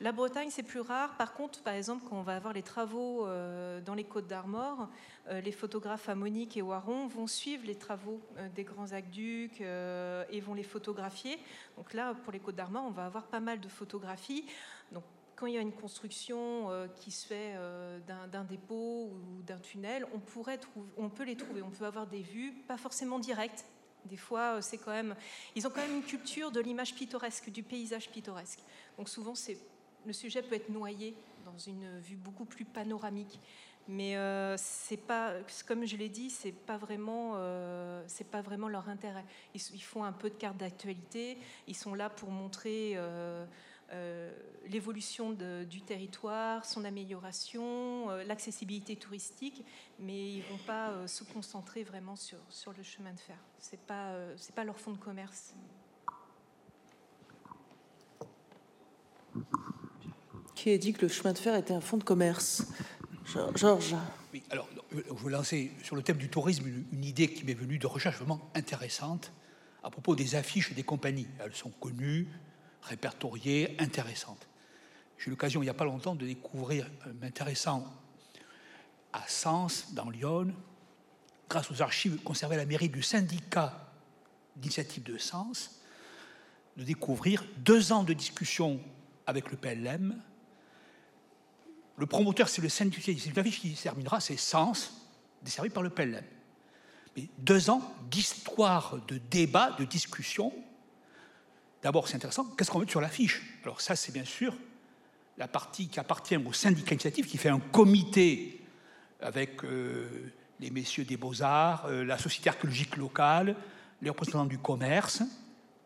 [0.00, 1.16] La Bretagne, c'est plus rare.
[1.16, 4.88] Par contre, par exemple, quand on va avoir les travaux euh, dans les Côtes d'Armor,
[5.30, 8.20] euh, les photographes à Monique et Waron vont suivre les travaux
[8.54, 11.40] des grands aqueducs et vont les photographier.
[11.76, 14.44] Donc là, pour les Côtes d'Armor, on va avoir pas mal de photographies.
[14.92, 15.02] Donc
[15.40, 17.98] quand il y a une construction euh, qui se fait euh,
[18.30, 20.60] d'un dépôt ou d'un tunnel, on, pourrait
[20.98, 21.62] on peut les trouver.
[21.62, 23.64] On peut avoir des vues, pas forcément directes.
[24.04, 25.16] Des fois, euh, c'est quand même.
[25.56, 28.60] Ils ont quand même une culture de l'image pittoresque, du paysage pittoresque.
[28.98, 29.32] Donc souvent,
[30.04, 31.16] le sujet peut être noyé
[31.46, 33.40] dans une vue beaucoup plus panoramique.
[33.88, 34.14] Mais
[34.56, 35.32] c'est pas,
[35.66, 37.34] comme je l'ai dit, c'est pas vraiment,
[38.06, 39.24] c'est pas vraiment leur intérêt.
[39.54, 41.38] Ils, font un peu de carte d'actualité.
[41.66, 42.96] Ils sont là pour montrer
[44.68, 49.64] l'évolution du territoire, son amélioration, euh, l'accessibilité touristique,
[49.98, 53.36] mais ils ne vont pas euh, se concentrer vraiment sur, sur le chemin de fer.
[53.58, 55.54] Ce n'est pas, c'est pas leur fonds de commerce.
[60.54, 62.66] Qui a dit que le chemin de fer était un fonds de commerce?
[63.54, 63.96] Georges
[64.32, 67.54] Oui, alors je veux lancer sur le thème du tourisme une, une idée qui m'est
[67.54, 69.32] venue de recherche vraiment intéressante
[69.82, 71.28] à propos des affiches des compagnies.
[71.38, 72.28] Elles sont connues,
[72.82, 74.46] répertoriée, intéressante.
[75.18, 76.88] J'ai eu l'occasion il n'y a pas longtemps de découvrir,
[77.20, 77.86] m'intéressant
[79.12, 80.54] à Sens, dans Lyon,
[81.48, 83.92] grâce aux archives conservées à la mairie du syndicat
[84.56, 85.80] d'initiative de Sens,
[86.76, 88.80] de découvrir deux ans de discussion
[89.26, 90.20] avec le PLM.
[91.96, 95.06] Le promoteur, c'est le syndicat, affiche qui terminera, c'est Sens,
[95.42, 96.24] desservi par le PLM.
[97.16, 100.52] Mais deux ans d'histoire, de débat, de discussion
[101.82, 103.42] D'abord, c'est intéressant, qu'est-ce qu'on met sur l'affiche?
[103.64, 104.54] Alors ça, c'est bien sûr
[105.38, 108.60] la partie qui appartient au syndicat initiative, qui fait un comité
[109.20, 113.56] avec euh, les messieurs des beaux-arts, euh, la société archéologique locale,
[114.02, 115.22] les représentants du commerce,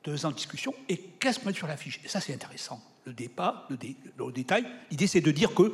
[0.02, 2.00] deux ans de discussion, et qu'est-ce qu'on met sur l'affiche?
[2.04, 2.82] Et ça, c'est intéressant.
[3.04, 5.72] Le débat, le, détail, l'idée, c'est de dire que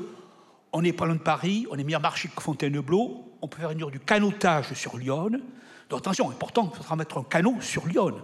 [0.72, 3.74] on n'est pas loin de Paris, on est meilleur marché que Fontainebleau, on peut faire
[3.74, 5.40] du canotage sur Lyon.
[5.88, 8.20] Donc attention, important, il faudra mettre un canot sur Lyon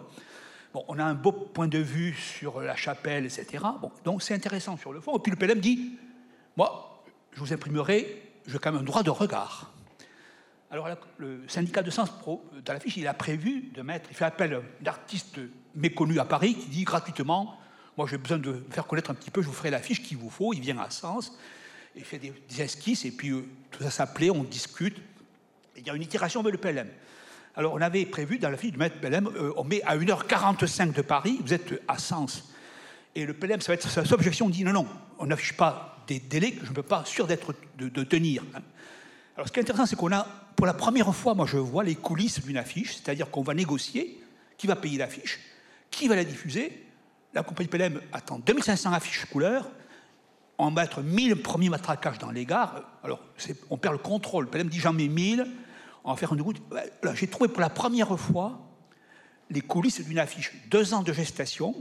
[0.89, 3.65] on a un beau point de vue sur la chapelle, etc.
[4.05, 5.17] donc c'est intéressant sur le fond.
[5.17, 5.99] Et puis le PLM dit,
[6.57, 7.03] moi,
[7.33, 9.73] je vous imprimerai, j'ai quand même un droit de regard.
[10.71, 14.25] Alors le syndicat de Sens Pro, dans l'affiche, il a prévu de mettre, il fait
[14.25, 15.39] appel d'artistes
[15.75, 17.59] méconnus à Paris qui dit gratuitement,
[17.97, 20.31] moi j'ai besoin de faire connaître un petit peu, je vous ferai l'affiche qu'il vous
[20.31, 21.39] faut, il vient à Sens,
[21.95, 24.97] il fait des, esquisses, et puis euh, tout ça s'appelait, on discute,
[25.77, 26.89] il y a une itération avec le PLM.
[27.59, 30.93] Alors, on avait prévu dans la fille du maître Pelem, euh, on met à 1h45
[30.93, 32.51] de Paris, vous êtes à Sens.
[33.15, 34.87] Et le Pelem, ça va être sa objection, dit non, non,
[35.19, 38.45] on n'affiche pas des délais que je ne peux pas sûr d'être de, tenir.
[39.37, 41.83] Alors, ce qui est intéressant, c'est qu'on a, pour la première fois, moi je vois
[41.83, 44.23] les coulisses d'une affiche, c'est-à-dire qu'on va négocier
[44.59, 45.41] Qui va payer l'affiche
[45.91, 46.85] Qui va la diffuser
[47.33, 49.71] La compagnie PLM attend 2500 affiches couleurs,
[50.59, 52.83] en mettre 1000 premiers matraquages dans les gares.
[53.03, 53.21] Alors,
[53.71, 54.51] on perd le contrôle.
[54.51, 55.47] PLM dit j'en mets 1000,
[56.11, 56.63] va faire une route.
[57.15, 58.61] J'ai trouvé pour la première fois
[59.51, 60.53] les coulisses d'une affiche.
[60.69, 61.75] Deux ans de gestation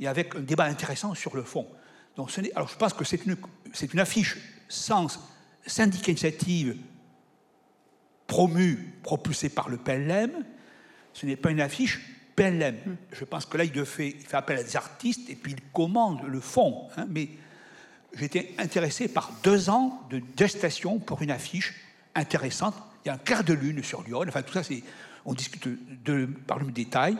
[0.00, 1.66] et avec un débat intéressant sur le fond.
[2.16, 3.36] Donc, ce alors, je pense que c'est une,
[3.92, 5.06] une affiche sans
[5.66, 6.76] syndicat initiative
[8.26, 10.44] promue, propulsée par le PLM.
[11.12, 12.00] Ce n'est pas une affiche
[12.34, 12.74] PLM.
[12.74, 12.96] Hmm.
[13.12, 15.60] Je pense que là, il fait, il fait appel à des artistes et puis il
[15.72, 16.88] commande le fond.
[16.96, 17.06] Hein.
[17.08, 17.28] mais
[18.14, 21.74] j'étais intéressé par deux ans de gestation pour une affiche
[22.14, 22.74] intéressante.
[23.04, 24.24] Il y a un quart de lune sur Lyon.
[24.26, 24.82] Enfin, tout ça, c'est,
[25.24, 25.68] on discute
[26.04, 27.16] de, par le détail.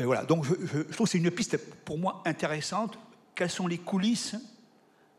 [0.00, 0.24] Euh, voilà.
[0.24, 2.98] Donc, je, je trouve que c'est une piste pour moi intéressante.
[3.34, 4.36] Quelles sont les coulisses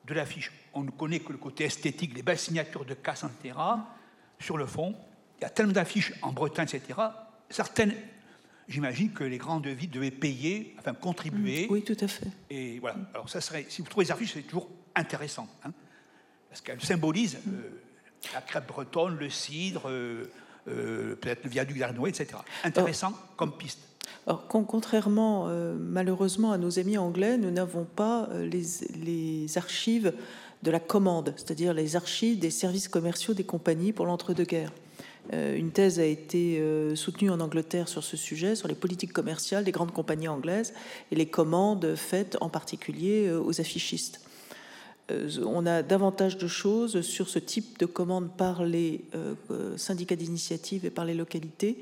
[0.06, 0.52] de l'affiche?
[0.74, 3.58] On ne connaît que le côté esthétique, les belles signatures de etc.
[4.40, 4.96] Sur le fond,
[5.40, 7.00] il y a tellement d'affiches en Bretagne, etc.
[7.50, 7.94] Certaines,
[8.68, 11.68] j'imagine que les grandes villes devaient payer, enfin contribuer.
[11.70, 12.28] Oui, tout à fait.
[12.50, 12.98] Et voilà.
[13.14, 15.48] Alors, ça serait, si vous trouvez les affiches, c'est toujours intéressant.
[15.64, 15.72] Hein,
[16.50, 17.82] parce qu'elles symbolisent euh,
[18.34, 20.30] la crêpe bretonne, le cidre, euh,
[20.68, 22.28] euh, peut-être le viaduc d'Arnois, etc.
[22.64, 23.80] Intéressant comme piste.
[24.26, 25.48] Alors, contrairement
[25.80, 28.64] malheureusement à nos amis anglais, nous n'avons pas les,
[29.02, 30.14] les, archives
[30.64, 34.74] de la commande, c'est-à-dire les archives des services commerciaux des compagnies pour l'entre-deux-guerres.
[35.32, 36.62] Une thèse a été
[36.96, 40.74] soutenue en Angleterre sur ce sujet, sur les politiques commerciales des grandes compagnies anglaises
[41.12, 44.27] et les commandes faites en particulier aux affichistes.
[45.12, 49.78] Euh, on a davantage de choses sur ce type de commandes par les euh, euh,
[49.78, 51.78] syndicats d'initiative et par les localités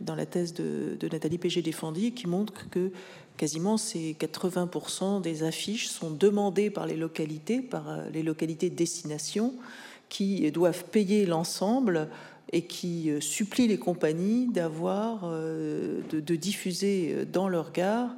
[0.00, 2.90] dans la thèse de, Nathalie Pégé-Défendy qui montre que
[3.36, 9.54] quasiment ces 80% des affiches sont demandées par les localités, par les localités de destination,
[10.08, 12.08] qui doivent payer l'ensemble
[12.52, 18.14] et qui supplient les compagnies d'avoir, de, diffuser dans leur gare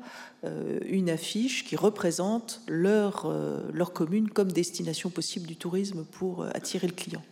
[0.46, 6.42] euh, une affiche qui représente leur, euh, leur commune comme destination possible du tourisme pour
[6.42, 7.22] euh, attirer le client.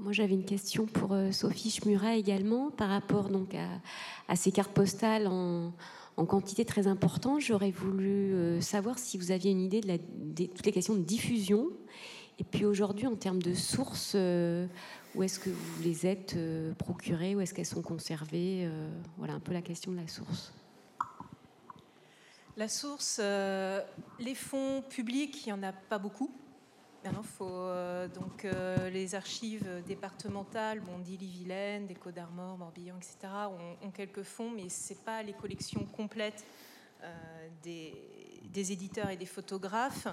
[0.00, 3.54] Moi, j'avais une question pour Sophie Schmuret également par rapport donc
[4.28, 5.72] à, ces cartes postales en,
[6.26, 7.40] quantité très importante.
[7.40, 11.68] J'aurais voulu savoir si vous aviez une idée de, toutes les questions de diffusion
[12.38, 14.66] et puis aujourd'hui, en termes de sources, euh,
[15.14, 19.34] où est-ce que vous les êtes euh, procurées Où est-ce qu'elles sont conservées euh, Voilà
[19.34, 20.52] un peu la question de la source.
[22.56, 23.20] La source,
[24.18, 26.32] les fonds publics, il n'y en a pas beaucoup.
[27.22, 27.70] Faut,
[28.14, 28.46] donc,
[28.92, 33.32] les archives départementales, bon, d'Ille-et-Vilaine, des Côtes d'Armor, Morbihan, etc.,
[33.82, 36.44] ont, quelques fonds, mais ce n'est pas les collections complètes
[37.62, 37.94] des,
[38.44, 40.08] des, éditeurs et des photographes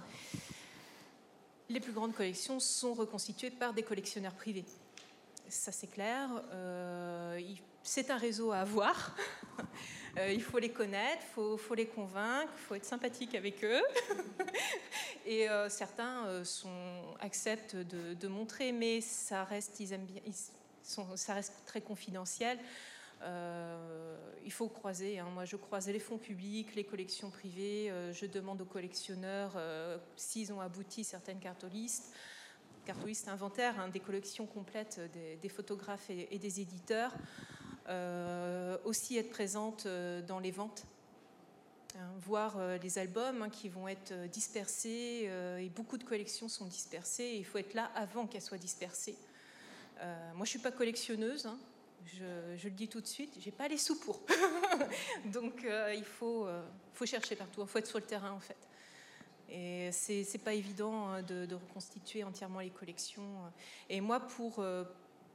[1.69, 4.65] les plus grandes collections sont reconstituées par des collectionneurs privés.
[5.47, 6.29] Ça, c'est clair.
[6.51, 7.39] Euh,
[7.83, 9.15] c'est un réseau à avoir.
[10.17, 13.81] Euh, il faut les connaître, il faut, les convaincre, il faut être sympathique avec eux.
[15.25, 16.69] Et euh, certains sont,
[17.19, 19.81] acceptent de, montrer, mais ça reste,
[21.65, 22.59] très confidentiel.
[23.21, 25.19] Euh, il faut croiser.
[25.19, 25.27] Hein.
[25.33, 27.89] Moi, je croise les fonds publics, les collections privées.
[27.89, 32.13] Euh, je demande aux collectionneurs euh, s'ils ont abouti certaines cartolistes.
[32.85, 35.01] Cartolistes inventaires, hein, des collections complètes
[35.41, 37.11] des, photographes et, des éditeurs.
[38.83, 39.87] Aussi être présente
[40.27, 40.85] dans les ventes.
[41.97, 45.29] Hein, voir les albums qui vont être dispersés.
[45.59, 47.35] et beaucoup de collections sont dispersées.
[47.37, 49.15] il faut être là avant qu'elles soient dispersées.
[49.99, 51.47] moi, je ne suis pas collectionneuse.
[52.05, 54.21] Je, le dis tout de suite, j'ai pas les sous pour.
[55.25, 56.61] Donc euh, il faut, euh,
[57.03, 58.57] chercher partout, il faut être sur le terrain en fait.
[59.49, 63.51] Et c'est pas évident hein, de, reconstituer entièrement les collections.
[63.89, 64.83] Et moi, pour, euh,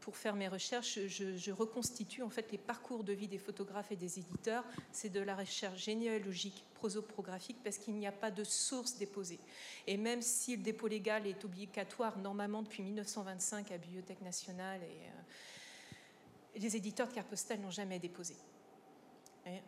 [0.00, 3.96] pour faire mes recherches, je, reconstitue en fait les parcours de vie des photographes et
[3.96, 4.64] des éditeurs.
[4.92, 9.38] C'est de la recherche généalogique, prosopographique, parce qu'il n'y a pas de source déposée.
[9.86, 16.60] Et même si le dépôt légal est obligatoire normalement depuis 1925 à Bibliothèque nationale et
[16.60, 18.34] les éditeurs de cartes postales n'ont jamais déposé.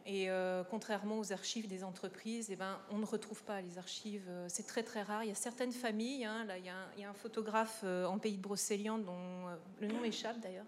[0.04, 4.26] Et euh, contrairement aux archives des entreprises, eh ben, on ne retrouve pas les archives.
[4.28, 5.24] Euh, c'est très très rare.
[5.24, 6.24] Il y a certaines familles.
[6.24, 9.46] Hein, là, il y, a un, photographe euh, en pays de Brocéliande dont
[9.80, 10.66] le nom échappe d'ailleurs,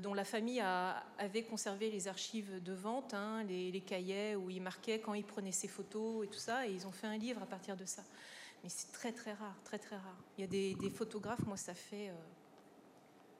[0.00, 4.98] dont la famille avait conservé les archives de vente, hein, les, cahiers où il marquait
[4.98, 6.66] quand il prenait ses photos et tout ça.
[6.66, 8.02] Et ils ont fait un livre à partir de ça.
[8.62, 10.18] Mais c'est très très rare, très très rare.
[10.36, 11.44] Il y a des, photographes.
[11.46, 12.12] Moi, ça fait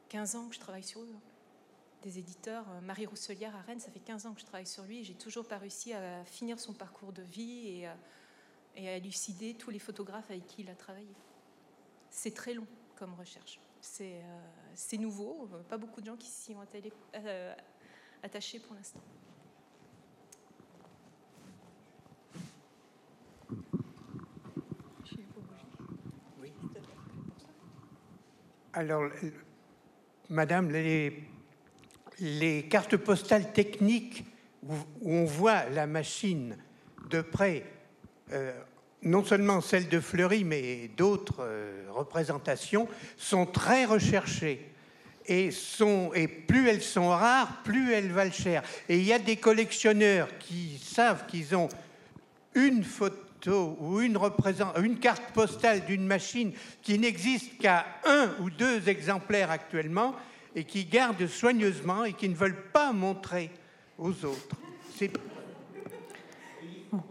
[0.09, 1.13] 15 ans que je travaille sur eux.
[1.15, 1.38] Hein
[2.03, 2.65] des éditeurs.
[2.71, 5.05] Euh, Marie Rousselière à Rennes, ça fait 15 ans que je travaille sur lui.
[5.05, 7.89] J'ai toujours pas réussi à finir son parcours de vie et,
[8.77, 11.15] et à élucider tous les photographes avec qui il a travaillé.
[12.11, 13.61] C'est très long comme recherche.
[13.81, 16.65] C'est euh, nouveau, pas beaucoup de gens qui s'y ont
[17.15, 17.55] euh,
[18.23, 19.01] attachés pour l'instant.
[28.73, 29.11] Alors,
[30.29, 31.25] Madame, les,
[32.21, 34.25] les cartes postales techniques
[34.67, 36.57] où, on voit la machine
[37.11, 37.65] de près,
[38.33, 38.53] euh,
[39.03, 44.73] non seulement celle de Fleury, mais d'autres euh, représentations, sont très recherchées.
[45.31, 48.63] Et, sont, et plus elles sont rares, plus elles valent cher.
[48.89, 51.69] Et il y a des collectionneurs qui savent qu'ils ont
[52.55, 54.19] une photo ou une,
[54.83, 56.53] une carte postale d'une machine
[56.83, 60.15] qui n'existe qu'à un ou deux exemplaires actuellement
[60.59, 63.51] et qui gardent soigneusement et qui ne veulent pas montrer
[63.97, 64.57] aux autres.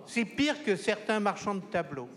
[0.05, 2.09] C'est pire que certains marchands de tableaux.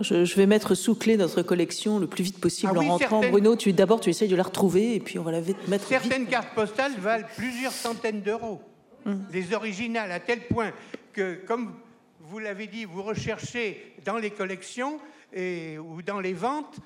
[0.00, 3.20] Je, vais mettre sous clé notre collection le plus vite possible ah en rentrant.
[3.20, 5.86] Bruno, tu d'abord tu essayes de la retrouver et puis on va la mettre.
[5.86, 8.62] Certaines cartes postales valent plusieurs centaines d'euros,
[9.04, 9.26] hum.
[9.30, 10.72] les originales, à tel point
[11.12, 11.74] que, comme
[12.20, 14.98] vous l'avez dit, vous recherchez dans les collections
[15.34, 16.78] et, ou dans les ventes,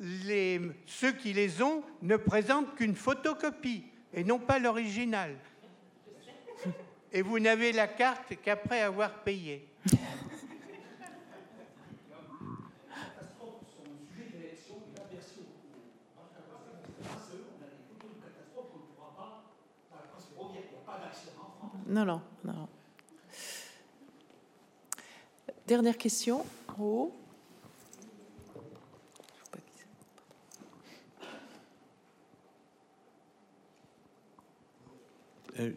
[0.00, 5.36] les, ceux qui les ont ne présentent qu'une photocopie et non pas l'original.
[7.12, 9.68] Et vous n'avez la carte qu'après avoir payé.
[21.88, 22.68] Non, non, non.
[25.66, 26.44] Dernière question.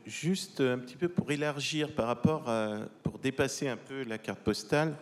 [0.05, 4.39] Juste un petit peu pour élargir par rapport à, pour dépasser un peu la carte
[4.39, 4.95] postale.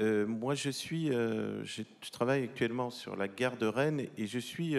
[0.00, 4.38] Euh, moi, je suis, euh, je, travaille actuellement sur la gare de Rennes et je
[4.38, 4.76] suis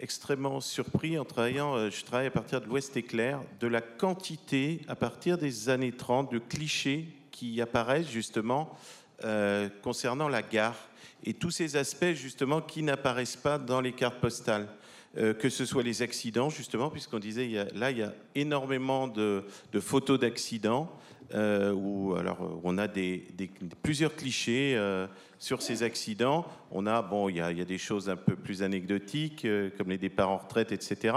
[0.00, 1.90] extrêmement surpris en travaillant.
[1.90, 6.32] je travaille à partir de l'Ouest éclair, de la quantité à partir des années 30
[6.32, 8.76] de clichés qui apparaissent justement
[9.82, 10.76] concernant la gare
[11.24, 14.68] et tous ces aspects justement qui n'apparaissent pas dans les cartes postales.
[15.16, 19.44] Euh, que ce soit les accidents, justement, puisqu'on disait, là, il y a énormément de,
[19.78, 20.90] photos d'accidents,
[21.32, 23.24] euh, où alors, on a des,
[23.82, 25.06] plusieurs clichés euh,
[25.38, 26.46] sur ces accidents.
[26.70, 29.46] On a, bon, il y a, des choses un peu plus anecdotiques,
[29.78, 31.16] comme les départs en retraite, etc.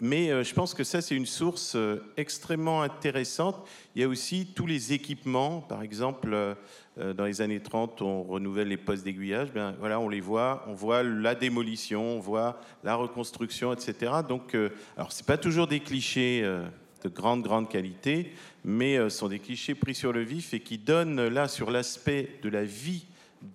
[0.00, 1.76] Mais je pense que ça, c'est une source
[2.16, 3.66] extrêmement intéressante.
[3.94, 6.56] Il y a aussi tous les équipements, par exemple,
[7.00, 10.64] euh, dans les années 30, on renouvelle les postes d'aiguillage, bien voilà, on les voit,
[10.66, 14.12] on voit la démolition, on voit la reconstruction, etc.
[14.28, 16.66] Donc, euh, alors c'est pas toujours des clichés euh,
[17.02, 18.32] de grande grande qualité,
[18.64, 22.28] mais ce sont des clichés pris sur le vif et qui donnent là sur l'aspect
[22.42, 23.06] de la vie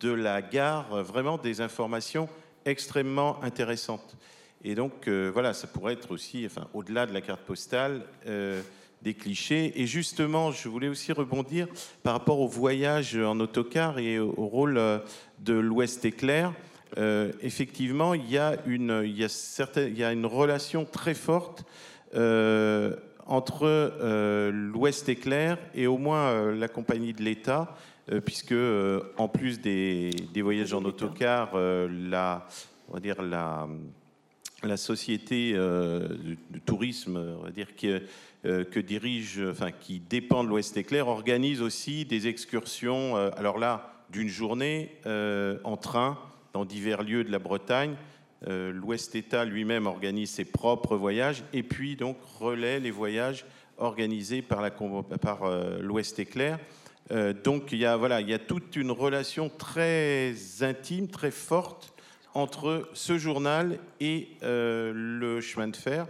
[0.01, 2.27] de la gare vraiment des informations
[2.65, 4.17] extrêmement intéressantes.
[4.63, 8.01] Et donc voilà, ça pourrait être aussi, enfin, au-delà de la carte postale
[9.05, 9.71] des clichés.
[9.75, 11.67] Et justement, je voulais aussi rebondir
[12.03, 14.97] par rapport au voyage en autocar et au rôle euh,
[15.39, 16.53] de l'Ouest éclair.
[16.97, 21.13] Euh, effectivement, il y, a une, il, y a il y a une relation très
[21.13, 21.65] forte
[22.15, 22.95] euh,
[23.25, 27.75] entre l'Ouest éclair et au moins la compagnie de l'État,
[28.23, 28.55] puisque
[29.17, 30.11] en plus des,
[30.41, 32.47] voyages en autocar, la,
[32.87, 33.67] on va dire la,
[34.63, 37.89] la société de, tourisme, on va dire, qui,
[38.45, 43.57] euh, que dirige, enfin, qui dépend de l'Ouest éclair, organise aussi des excursions, euh, alors
[43.57, 46.19] là, d'une journée euh, en train
[46.53, 47.95] dans divers lieux de la Bretagne.
[48.47, 53.45] L'Ouest État lui-même organise ses propres voyages et puis donc relaie les voyages
[53.77, 54.61] organisés par
[55.81, 56.59] l'Ouest éclair.
[57.43, 61.93] donc il y, a, voilà, il y a toute une relation très intime, très forte
[62.35, 66.05] entre ce journal et le chemin de fer.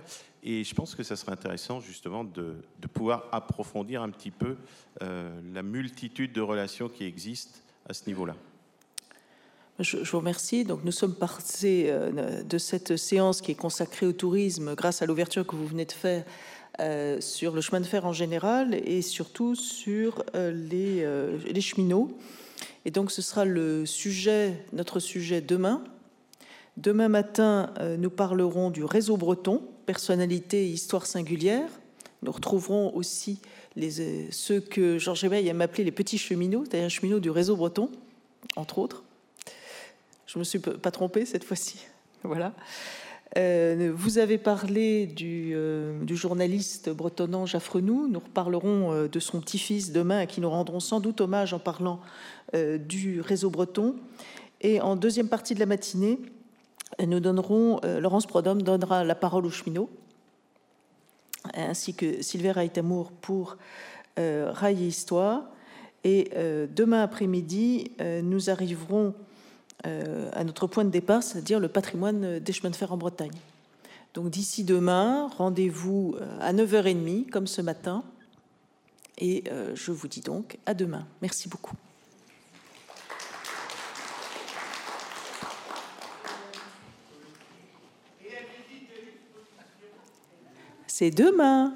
[0.48, 2.62] Et je pense que ça serait intéressant justement de,
[2.94, 4.58] pouvoir approfondir un petit peu
[5.02, 8.36] euh, la multitude de relations qui existent à ce niveau-là.
[9.80, 10.64] Je, vous remercie.
[10.64, 15.06] Donc, nous sommes partis euh, de cette séance qui est consacrée au tourisme grâce à
[15.06, 16.24] l'ouverture que vous venez de faire
[16.80, 21.06] euh, sur le chemin de fer en général et surtout sur les,
[21.46, 22.18] les, cheminots.
[22.86, 25.84] Et donc, ce sera le sujet, notre sujet demain.
[26.78, 31.70] Demain matin, nous parlerons du réseau breton personnalité et histoire singulière.
[32.22, 33.40] Nous retrouverons aussi
[33.78, 37.90] euh, ceux que Georges Éveil aime appeler les petits cheminots, c'est-à-dire cheminots du réseau breton,
[38.56, 39.04] entre autres.
[40.36, 41.80] Je ne me suis pas trompée cette fois-ci.
[42.24, 42.54] Voilà.
[43.38, 45.56] Euh, vous avez parlé du,
[46.10, 48.08] journaliste bretonnant Jaffrenou.
[48.10, 52.02] Nous reparlerons de son petit-fils demain, à qui nous rendrons sans doute hommage en parlant
[52.54, 53.96] du réseau breton.
[54.60, 56.20] Et en deuxième partie de la matinée,
[57.06, 59.90] nous donnerons, Laurence Prodhomme donnera la parole aux cheminots,
[61.54, 63.58] ainsi que Sylvain Reitamour pour
[64.18, 65.44] euh, Rail et Histoire.
[66.06, 69.16] Et euh, demain après-midi, euh, nous arriverons
[69.86, 73.38] à notre point de départ, c'est-à-dire le patrimoine des chemins de fer en Bretagne.
[74.14, 78.04] Donc d'ici demain, rendez-vous à 9h30, comme ce matin.
[79.18, 79.44] Et
[79.76, 81.06] je vous dis donc à demain.
[81.22, 81.76] Merci beaucoup.
[90.88, 91.76] C'est demain.